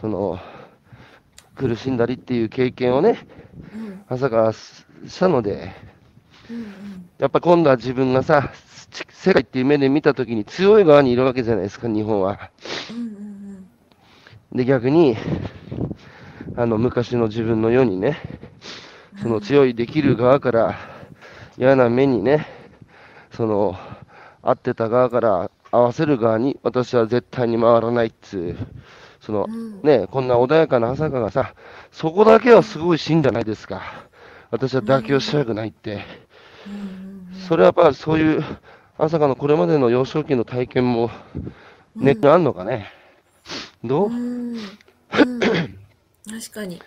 [0.00, 0.38] その、
[1.54, 3.26] 苦しんだりっていう経験をね、
[3.74, 4.04] うん。
[4.08, 4.78] 朝からし
[5.18, 5.72] たので、
[7.18, 8.52] やっぱ今度は自分がさ、
[8.90, 12.50] ち世界っていう目で見たときに強い側にいるわけじゃないですか、日本は。
[14.52, 15.16] で、逆に、
[16.56, 18.18] あの、昔の自分のようにね、
[19.20, 20.78] その強いできる側から
[21.58, 22.46] 嫌な目にね、
[23.36, 23.76] その、
[24.42, 28.56] 合ってた側から合わせる側に私は絶対に回らないっつう、
[29.20, 29.82] そのうん。
[29.82, 31.54] ね、こんな穏やかな朝香がさ、
[31.92, 33.82] そこだけはすごい死んじゃないですか。
[34.50, 36.02] 私は妥協したくないって。
[37.48, 38.44] それはやっぱそういう
[38.96, 41.10] 朝香のこれまでの幼少期の体験も
[41.94, 42.90] 根っこにあんのかね。
[43.84, 44.10] どう？
[45.10, 46.80] 確かに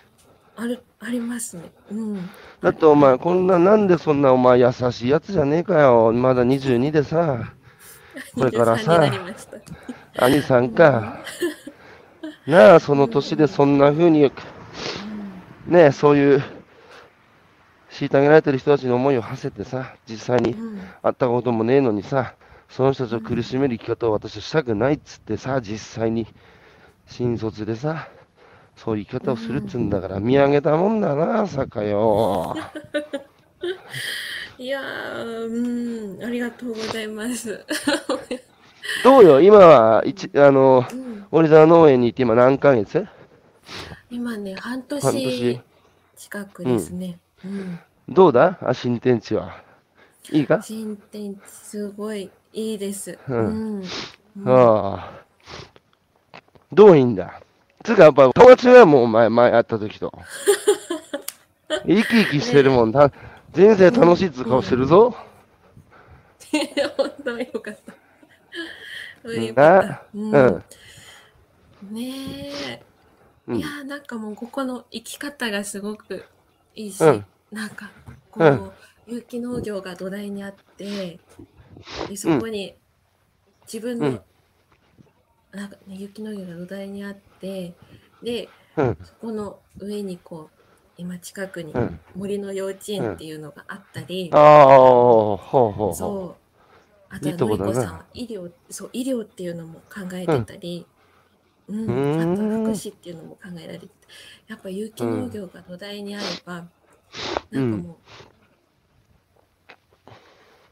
[0.60, 1.62] あるありますね。
[1.90, 2.30] うん。
[2.60, 6.12] だってお前、こんな、なんでそんなお前優しいやつじゃねえかよ。
[6.12, 7.54] まだ22でさ、
[8.36, 10.26] これからさ23になりました。
[10.26, 11.20] 兄さんか。
[12.46, 14.30] なあ、その年でそんな風に、
[15.66, 16.42] ねえ、そういう、
[17.90, 22.34] 虐げられてる人たちの思いを馳せてさ、実際にうん会ったこともねえのにさ、
[22.68, 26.26] その人たちを苦しめる生き方を私はしたくないっつってさ、実際に
[27.06, 28.08] 新卒でさ、
[28.76, 32.56] そういう生き方をするっつうんだから、見上げたもんだな、さかよ。
[34.58, 37.64] いやー、うん、ありがとうございます。
[39.04, 43.06] どうよ、今は、一あの、うん、オリザ農園に行って今何ヶ月？
[44.10, 45.60] 今ね、半年半年
[46.16, 47.18] 近くですね。
[47.44, 47.78] うん。
[48.08, 48.58] どうだ？
[48.62, 49.62] あ、新天地は。
[50.32, 50.60] いいか？
[50.62, 53.18] 新天地すごいいいです。
[53.28, 53.84] ううんん。
[54.46, 56.40] ああ。
[56.72, 57.40] どういいんだ？
[57.82, 60.12] つうか、やっぱ、友達はもう前、前会った時と。
[61.86, 62.92] 生き生きしてるもん。
[62.92, 63.10] た
[63.52, 65.14] 人生楽しいっつう顔してるぞ。
[66.96, 67.92] 本当によかった。
[69.22, 69.44] そうん。
[70.12, 70.64] う
[71.86, 72.82] ん、ねえ。
[73.46, 76.24] うんいやーなんかもうここの生き方がすごく
[76.76, 77.90] いいし、うんなんか
[78.30, 78.70] こう、うん
[79.06, 81.18] 有機農業が土台にあって
[82.08, 82.76] でそこに
[83.66, 84.20] 自分の、うん
[85.52, 87.72] なんか、ね、有機農業が土台にあって
[88.22, 88.96] でうん。
[89.02, 90.60] そこの上にこう
[90.96, 92.00] 今近くにうん。
[92.14, 95.34] 森の幼稚園っていうのがあったり、ああ、ほ
[95.68, 95.94] うほう。
[95.94, 97.14] そう。
[97.14, 100.86] あとはのりこさんは医療そう医療っていうのも考えてたり、
[101.68, 101.84] うん。
[101.84, 102.32] うーん。
[102.32, 103.88] あとは福祉っていうのも考えられて
[104.48, 106.68] やっぱ有機農業が土台にあれば、うん
[107.50, 107.96] なんかも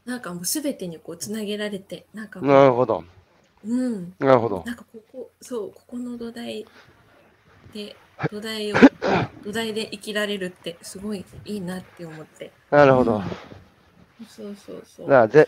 [0.05, 3.03] う、なんかもう全てにこうつなげられてなんかなるほど。
[3.65, 4.13] うん。
[4.19, 4.63] なるほど。
[4.65, 6.65] なんかここそうここの土台
[7.73, 7.95] で
[8.31, 8.75] 土台を
[9.43, 12.51] 土台で生きられるってすごいいいなって思って。
[12.71, 13.21] なるほど。
[14.27, 15.07] そうそうそう。
[15.07, 15.45] じゃあ、ぜ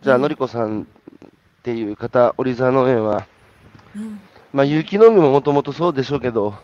[0.00, 0.22] じゃあ、うん。
[0.22, 0.84] のりこさんっ
[1.62, 3.26] ていう方、オリザ農園は、
[3.94, 4.20] うん。
[4.52, 6.54] まあ、有機農業ももともとそうでしょうけど、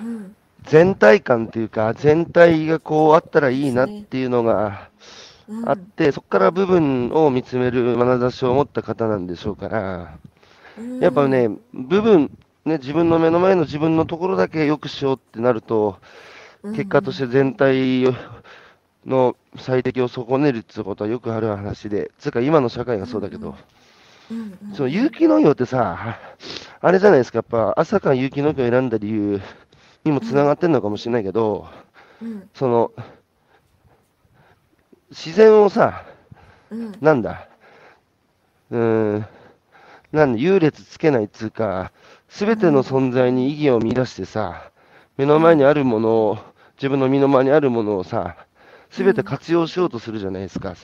[0.00, 0.34] うん。
[0.64, 4.89] 全体感っていうか、全体がこうあったらいいなっていうのがうん
[5.66, 10.18] あって、そこから部分を見つめる眼差しを持った方なんでしょうから、
[10.78, 11.00] うん。
[11.00, 12.30] やっぱね、部分、
[12.64, 15.98] ね、自分の目の前の自分のところだけ良くしようってなると、
[16.62, 18.04] 結果として全体
[19.06, 23.56] の最適を損ねるっていうことはよくある話で、つうか今の社会がそうだけど、
[24.30, 24.74] うんうん。
[24.74, 26.18] その有機農業ってさ、
[26.80, 29.40] あれじゃないですか、やっぱ朝から有機農業を選んだ理由
[30.04, 31.66] にもつながってんのかもしれないけど、
[32.22, 32.48] うん。
[32.54, 32.92] その、
[35.10, 36.04] 自然をさ、
[36.70, 36.92] うん。
[37.00, 37.48] なんだ、
[38.70, 39.26] うーん、
[40.12, 41.92] なんで優劣つけないっつうか、
[42.28, 44.70] すべての存在に意義を見出してさ、
[45.16, 46.38] 目の前にあるものを、
[46.76, 48.36] 自分の身の回りにあるものをさ、
[48.90, 50.74] すべて活用しようとするじゃないですか。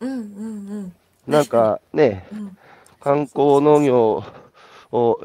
[0.00, 0.10] うん。
[0.10, 0.18] うん。
[0.18, 0.20] う
[0.80, 0.92] ん。
[1.26, 2.56] なんかね、うん。
[3.00, 4.24] 観光農業
[4.92, 5.20] を、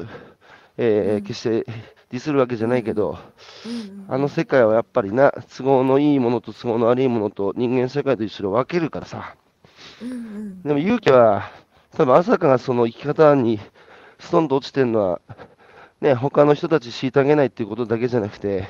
[0.76, 1.22] えーうん。
[1.22, 1.66] 決して
[2.10, 3.18] ディスるわけじゃないけど、
[3.64, 9.36] うんあの世界はやっぱりな、都合のいいものと都合の悪いものと人間社会と一緒で分けるからさ。
[10.02, 11.50] うんうんでも勇気は、
[11.96, 13.60] 多分朝香がその生き方に
[14.18, 15.20] ストンと落ちてるのは、
[16.00, 18.68] ね、他の人たち虐げないっていうことだけじゃなくて、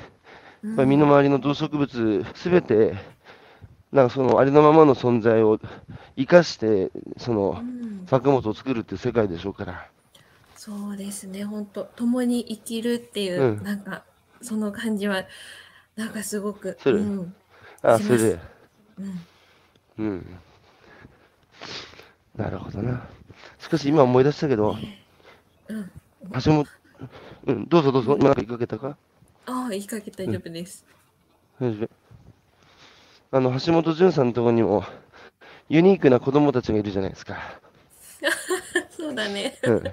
[0.62, 2.94] やっぱり身の回りの動植物すべて、
[3.92, 5.58] なんかそのありのままの存在を
[6.16, 9.86] 生かして、そのうん作物を作るっていう世界でしょうから。
[10.60, 14.04] そうですね本当共に生きるっていう、うんなんか
[14.42, 15.24] その感じは
[15.96, 17.34] なんかすごくするうん
[17.82, 18.38] あ、すそれで。
[18.98, 19.20] うん
[19.98, 20.26] うん。
[22.36, 23.06] なるほどな。
[23.58, 24.76] しかし今思い出したけど、
[25.68, 25.90] うん。
[26.44, 26.66] 橋本、
[27.46, 28.98] うん、どうぞどうぞ、今なんか言いかけたか？
[29.46, 30.84] ああ、言いかけ大丈夫です。
[31.58, 31.88] 大丈夫
[33.36, 34.84] あの、橋本淳さんのところにも、
[35.70, 37.38] ユニークな子供たちがいるじゃないですか。
[38.90, 39.58] そうだね。
[39.62, 39.84] うん。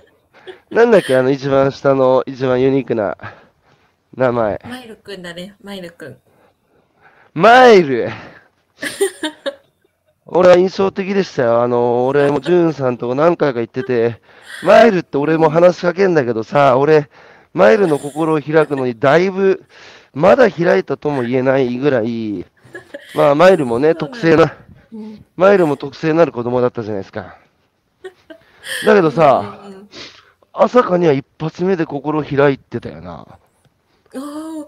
[0.71, 3.17] なんだっけ、あの、一番下の、一番ユニークな
[4.15, 4.61] 名前。
[4.67, 6.17] マイルくんだね、マイルくん。
[7.33, 8.09] マイル
[10.25, 11.61] 俺は印象的でしたよ。
[11.61, 14.21] あの、俺もジュンさんと何回か言ってて、
[14.63, 17.09] マイルって俺も話しかけんだけどさ、俺、
[17.53, 19.63] マイルの心を開くのにだいぶ、
[20.13, 22.45] まだ開いたとも言えないぐらい、
[23.15, 24.53] まあ、マイルもね、特性な、
[24.91, 25.25] うん。
[25.37, 27.37] マイルも特性のある子供だったじゃないですか。
[28.85, 29.76] だけどさ、うん
[30.59, 33.11] 朝香には一発目で心を開いてたよな。
[33.11, 33.37] あ
[34.15, 34.67] あ、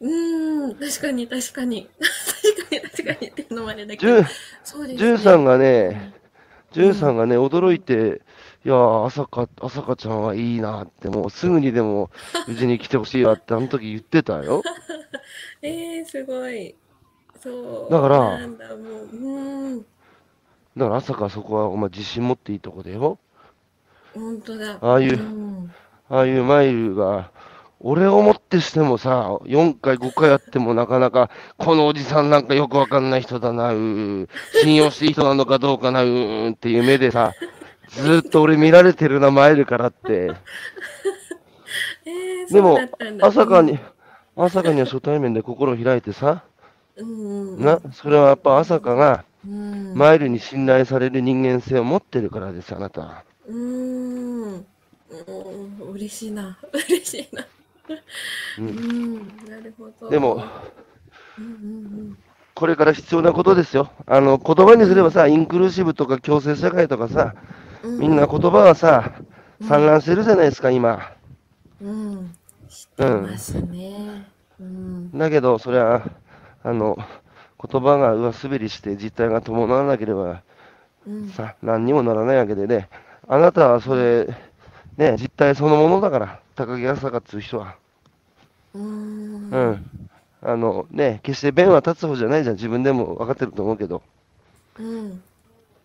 [0.00, 1.88] うん、確かに確かに。
[2.00, 4.24] 確かに確かにっていうのもあれだけど。
[4.64, 6.14] そうですジュンさんがね、
[6.72, 8.22] ジュンさんがね、驚いて、
[8.64, 12.10] いやー、朝香、朝香ちゃんはいいなって、もうすぐにでも
[12.48, 14.62] うちに来てほしいわって、あの時言ってたよ。
[15.62, 16.74] えー、すごい。
[17.40, 17.92] そう。
[17.92, 19.84] だからなんだ、もう、うん、だ
[20.86, 23.18] から朝香そこはお前自信持っていいとこだよ。
[24.14, 24.78] 本当だ。
[24.80, 25.72] ああいうん
[26.08, 27.30] ああいうマイルが、
[27.78, 34.28] 俺をもってしてもさ、4回、5回やってもなかなか、このおじさんなんかよくわかんない人だな、うー
[34.62, 37.32] 信用していい人なのかどうかな、うーんっていう目でさ、
[37.88, 40.32] ずーっと俺見られてるな、マイルからって。
[42.04, 42.78] えー、でも
[43.22, 43.78] 朝香に、
[44.36, 46.42] 朝香には初対面で心を開いてさ、
[46.96, 53.29] うん、うん、な、それはやっぱ朝香が、うん、マイルに信頼される人間性を持ってるからです、あなたは。
[53.50, 54.66] うーん、
[55.82, 57.42] うん、嬉しいな、 嬉しいな。
[58.58, 59.16] ううんん、
[59.48, 60.08] なるほど。
[60.08, 60.44] でも、
[61.38, 62.18] うんうん
[62.54, 63.90] これから必要なことですよ。
[64.06, 67.34] あの、言葉にすればさ、インクルーシブとか共生社会とかさ、
[67.82, 69.12] うん、みんな言葉はさ、
[69.66, 71.12] 散乱してるじゃないですか、今。
[71.80, 72.34] うん、
[72.68, 74.26] 知ってますね。
[74.60, 76.02] うん、だけど、それは、
[76.62, 76.98] あの、
[77.66, 80.42] 言葉が上滑りして実態が伴わなければ、
[81.06, 82.90] うん、さ、何にもならないわけでね、
[83.32, 84.26] あなたはそれ、
[84.96, 87.76] ね、実態そのものだから、高木朝香っていう人は。
[88.74, 90.10] うん、う、ん。
[90.42, 92.56] あの、ね、決して弁は立つ方じゃないじゃん。
[92.56, 94.02] 自分でも分かってると思うけど。
[94.80, 95.22] うん、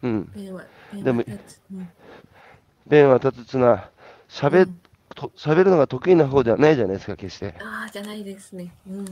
[0.01, 0.31] うん。
[0.33, 1.61] でもは立つ。
[1.71, 1.87] うん、
[2.87, 3.91] 弁は立つつな、
[4.27, 4.79] 喋う、ん
[5.13, 7.53] と喋るのが得意な方ではないじゃないですか、決して。
[7.61, 8.73] ああ、じゃないですね。
[8.89, 9.05] うん、うん、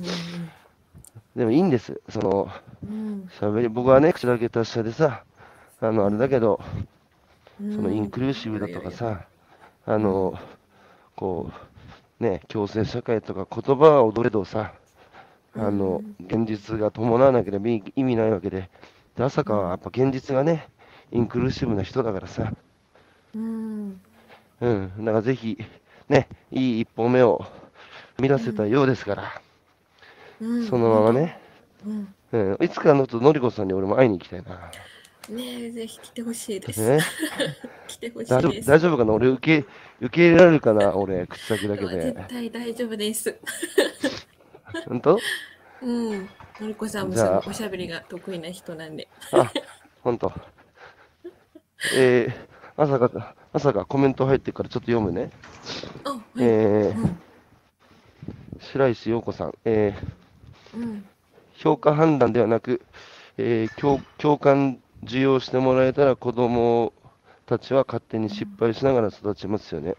[1.36, 2.02] でもいいんです。
[2.10, 2.50] その、
[2.84, 5.24] うん、喋り、僕はね、口だけ達者でさ、
[5.82, 6.88] あの、あれだけど、うん、
[7.60, 9.26] そのインクルーシブだとかさ、
[9.86, 10.38] あの、
[11.16, 11.52] こ
[12.20, 14.74] う、ね、共生社会とか言葉は踊れどさ、
[15.56, 18.70] あの、現実が伴わなければ意意味ないわけで、
[19.16, 20.68] で、朝香はやっぱ現実がね、
[21.12, 22.52] インクルーシブな人だからさ、
[23.36, 24.02] うん、
[24.62, 25.58] うん、だからぜひ、
[26.10, 27.46] ね、いい一歩目を
[28.18, 29.42] 踏み出せたようですから、
[30.42, 31.40] うん、そのままね、
[31.86, 34.72] うん、うん、いつかのとのりこさんに俺も会いに行きたいな。
[35.30, 36.82] ねえ、ぜひ来てほしいです。
[36.98, 37.00] ね、
[37.88, 38.70] 来てほし大丈夫いです。
[38.70, 39.14] 大丈夫かな？
[39.14, 39.68] 俺受け、
[40.02, 40.96] 受け入れられるかな？
[40.96, 42.28] 俺、口先だけで絶。
[42.28, 43.36] 対大丈夫です。
[44.88, 45.20] 本当？
[45.82, 46.30] うん。
[46.60, 49.08] のりこさんもそのおしゃべりが得意な人なんで。
[49.32, 49.52] あ、
[50.02, 50.32] 本当。
[51.96, 55.32] えー、朝が、朝がコメント入ってるからちょっと読むね。
[56.04, 56.22] あ、はい。
[56.38, 57.20] えー、うん。
[58.60, 61.06] 白石陽子さん、えー、うん。
[61.56, 62.82] 評価判断ではなく、
[63.38, 66.94] えー共共感受容してもらえたら子供
[67.46, 69.96] たちは勝手に失敗しながら育ちますよね。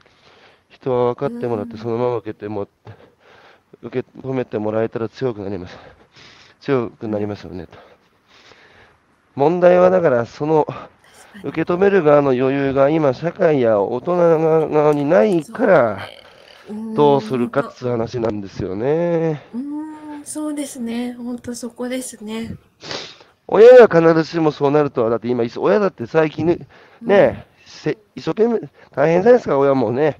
[0.68, 2.68] 人は分かってもらってそのまま受けても、
[3.82, 5.78] 受け止めてもらえたら強くなります。
[6.60, 7.78] 強くなりますよねと。
[9.34, 10.66] 問題はだからその
[11.42, 14.16] 受け止める側の余裕が今社会や大人
[14.68, 16.08] 側にないから
[16.94, 19.42] どうするかっつう話なんですよね。
[19.52, 21.14] うーん、そうですね。
[21.14, 22.56] 本当そこですね。
[23.46, 26.66] 親が必ずしもそうなるとは、だって今、親だって最近ね、
[27.02, 30.18] ねせ一生懸命、大変じゃないですか、親もね。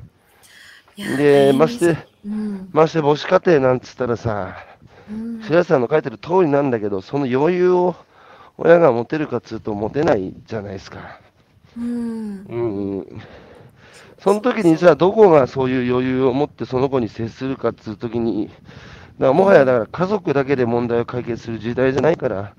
[0.96, 2.68] で、まして、うん。
[2.72, 4.56] まして母子家庭なんつったらさ、
[5.10, 5.42] うん。
[5.42, 7.96] 白石さんの書いてる通りなんだけど、その余裕を
[8.58, 11.18] 親が持てるかっつうと持てないじゃないですか。
[11.76, 12.46] うん。
[12.48, 13.22] うん。
[14.18, 18.56] その時にじゃあどこがそういう余裕を持ってその子に接するかっつう時に、だか
[19.18, 22.54] らもはやだから家族だけで問題を解決する時代じゃないから、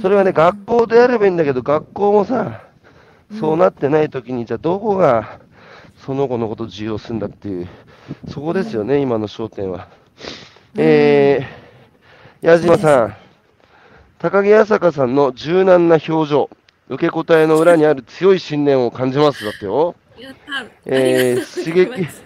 [0.00, 2.62] それはね、学校でやればいいんだけど、学校もさ、
[3.38, 5.40] そうなってない時に、じゃあどこが
[6.04, 7.68] その子のことを重要するんだっていう、
[8.28, 9.88] そこですよね、今の焦点は。
[10.76, 13.16] えー、矢島さん、
[14.18, 16.50] 高木朝香さんの柔軟な表情、
[16.88, 19.44] 受け答えの裏にある強い信念を感じます。
[19.44, 19.94] だってよ。
[20.86, 22.24] えーありがとうございます。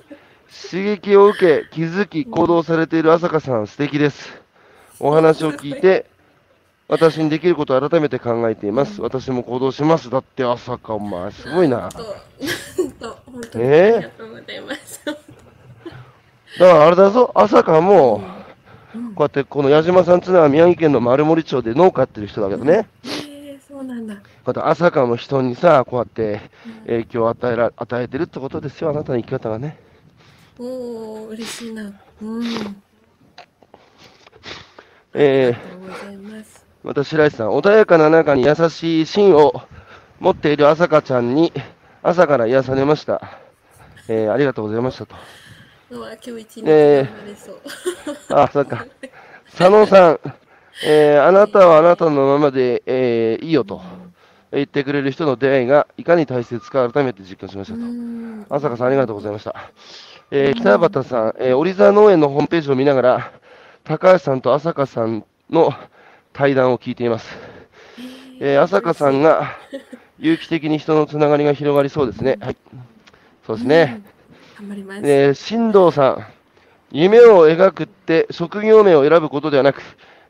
[0.71, 4.41] 刺激を受け、気づき、行動されている朝香さん、素敵です。
[5.01, 6.07] お話を聞いて、
[6.89, 9.03] 私にできることを改めて考えています。
[9.03, 10.09] 私も行動します。
[10.09, 11.77] だって朝香、お前、すごいな。
[11.77, 12.05] だかと、
[12.83, 15.01] なんと、本当にえーありがとうございます。
[16.59, 18.23] らあれだぞ、朝香も、
[18.95, 24.17] うんこうやってこの矢島さんっていうのは宮城県の丸森町で農家やってる人だけどね、えー、そうなんだ。
[24.45, 26.41] こうや朝香の人にさ、こうやって
[26.87, 29.79] 影響を与えら与えてるってことですよ、あなたの生き方がね。
[30.59, 31.93] おお、嬉しいな。
[32.23, 32.83] うん。
[35.13, 36.68] えーありがとうございます。
[36.85, 39.63] 私、白石さん、穏やかな中に優しい芯を
[40.21, 41.53] 持っている朝香ちゃんに
[42.03, 43.21] 朝から癒されました。
[44.09, 45.15] えーありがとうございましたと。
[45.91, 48.35] うわ、今日一日えー。
[48.37, 48.87] あ、そうか。
[49.57, 50.21] 佐野さん、
[50.87, 53.83] えーあなたはあなたのままで、えーいいよと
[54.53, 57.81] 言ってくれる人の出会いがいかに大切か改めて実感しましたと。
[57.81, 59.55] うん朝香さん、ありがとうございました。
[60.31, 63.33] えー北畑さん、えー、オリザ農園のホームページを見ながら、
[63.85, 65.73] 高橋さんと朝香さんの
[66.39, 67.27] 対談を聞いています。
[68.39, 69.57] えー朝香さんが
[70.21, 72.39] 有機的に人のつながりが広がりそうですね。
[72.41, 72.57] はい。
[73.45, 74.03] そうですね。
[74.57, 75.01] 頑張ります。
[75.05, 76.27] えー新藤さん、
[76.93, 79.83] 夢を描くって職業名を選ぶことではなく、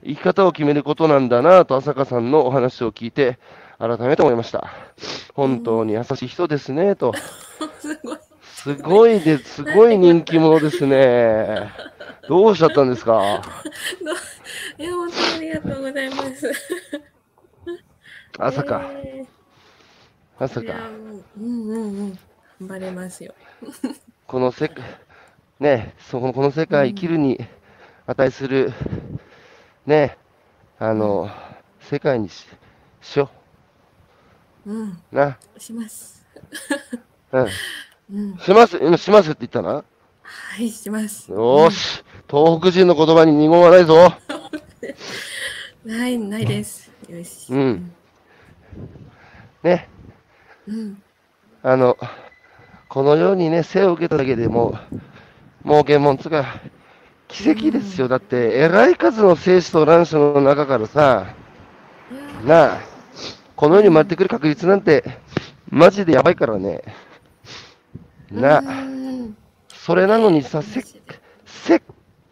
[0.03, 3.39] 生き方を決めることなんだなぁと朝香さんのお話を聞いて、
[3.79, 4.73] 改めて思いました。
[5.35, 7.13] 本当に優しい人ですね、と。
[7.83, 8.19] すごい。
[8.43, 11.71] すごいです、すごい人気者ですね。
[12.29, 13.43] どうしちゃったんですか？
[14.79, 16.53] いや、本当にありがとうございます。
[18.39, 19.24] 朝か、え
[20.39, 20.81] 朝ーいやか。
[20.89, 22.18] うんうんうん。
[22.61, 23.35] 頑張れますよ。
[24.26, 24.85] この世界、
[25.59, 27.41] ね、そここの世界生きるに
[28.07, 28.72] 値する、
[29.87, 30.18] ね、
[30.79, 31.31] あの、
[31.81, 32.47] 世界にし
[33.01, 33.31] しよ
[34.66, 34.91] うん。
[34.91, 34.99] う。
[35.12, 35.39] な。
[35.57, 36.26] します。
[37.33, 37.47] うん。
[38.12, 38.39] うん。
[38.39, 39.83] します、うんしますって言ったな。
[40.22, 41.31] はい、します。
[41.31, 44.12] よーし、東北人の言葉に二言はないぞ。
[45.85, 46.91] ない、ないです。
[47.09, 47.51] よし。
[47.51, 47.93] うん。
[49.62, 49.89] ね、
[50.66, 51.03] うん。
[51.62, 51.97] あの、
[52.89, 55.01] このようにね、生を受けただけでもう、
[55.64, 56.61] 儲けもんつが、
[57.29, 58.09] 奇跡ですよ。
[58.09, 61.35] だって、えらい数の精子と卵子の中からさ、
[62.45, 62.81] なあ、
[63.57, 65.05] この世に生まれてくる確率なんて、
[65.70, 66.83] マジでやばいからね。
[68.31, 69.37] なあ、うん
[69.68, 70.83] それなのにさ、せっ
[71.47, 71.83] せっ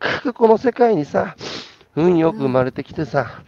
[0.06, 1.36] かくこの世界にさ、
[1.94, 3.42] 運よく生まれてきてさ、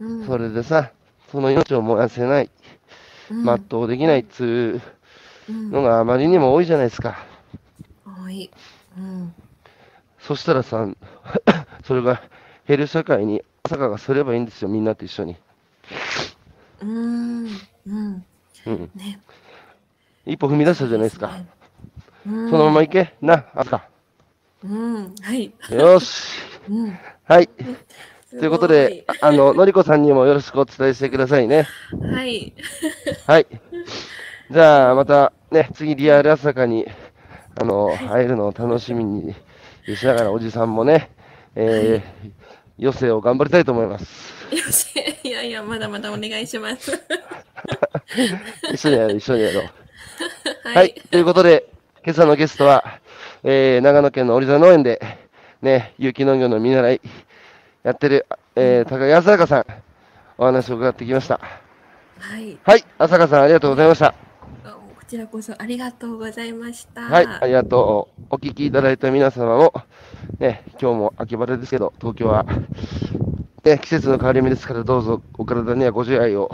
[0.00, 0.92] うんそれでさ、
[1.30, 2.50] その命を燃やせない、
[3.30, 4.80] うん全うできないっつ
[5.48, 7.24] ううんのがあまりにも多いじゃないですか。
[8.04, 8.50] 多い。
[8.96, 9.34] うん。
[10.18, 10.88] そしたらさ、
[11.84, 12.22] それが
[12.66, 15.36] 減る社会に、朝香がすればいいんですよ、みんなと一緒に。
[16.82, 17.46] うん。
[17.46, 18.24] うん。
[18.66, 18.90] うん。
[18.94, 19.20] ね。
[20.24, 21.30] 一歩踏み出したじゃないですか。
[22.26, 22.50] うん。
[22.50, 23.14] そのまま行け。
[23.20, 23.95] な、朝香。
[24.68, 25.14] うん。
[25.22, 25.52] はい。
[25.70, 26.40] よし。
[26.68, 26.98] うん。
[27.24, 27.46] はい。
[27.46, 31.66] とということで、ああの、のりこさんにもよろしくお伝えしてくださいね。
[32.12, 32.52] はい。
[33.26, 33.46] はい。
[34.50, 36.86] じゃあ、またね、次リアル朝香に、
[37.60, 39.34] あの、会えるのを楽しみに
[39.94, 41.10] しながら、おじさんもね、
[41.54, 42.32] えー、
[42.78, 44.54] 余生を頑張りたいと思います。
[44.54, 44.88] よし。
[45.22, 46.92] いやいや、まだまだお願いします。
[48.72, 49.64] 一緒にやろう、一緒にやろう。
[50.68, 50.94] ははい。
[51.10, 51.68] ということで、
[52.04, 53.00] 今朝のゲストは、
[53.48, 55.00] えー、長野県のオリザ農園で、
[55.62, 57.00] ね、有機農業の見習い
[57.84, 58.26] やってる、
[58.56, 59.64] えー、高木朝香さん、
[60.36, 61.38] お話を伺ってきました。
[62.18, 62.58] はい。
[62.64, 64.14] はい、朝香さんありがとうございました。
[64.64, 64.74] こ
[65.06, 67.02] ちらこそありがとうございました。
[67.02, 68.22] はい、ありがとう。
[68.30, 69.72] お聞きいただいた皆様も、
[70.40, 72.44] ね、今日も秋晴れですけど、東京は、
[73.62, 76.50] ね、季節の変わり目ですから、どうぞお体にはご自愛を、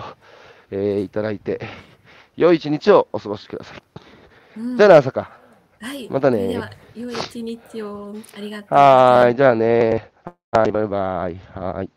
[0.71, 1.59] えーいただいて、
[2.37, 3.83] 良い一日をお過ごしください。
[4.59, 5.42] うんじゃあな、朝香。
[5.83, 6.09] はい。
[6.09, 8.15] またねでは、良い一日を。
[8.37, 8.79] ありがとう。
[8.79, 10.13] はーい、じゃあね。
[10.53, 11.37] はい、バイバイ。
[11.55, 11.91] はーい。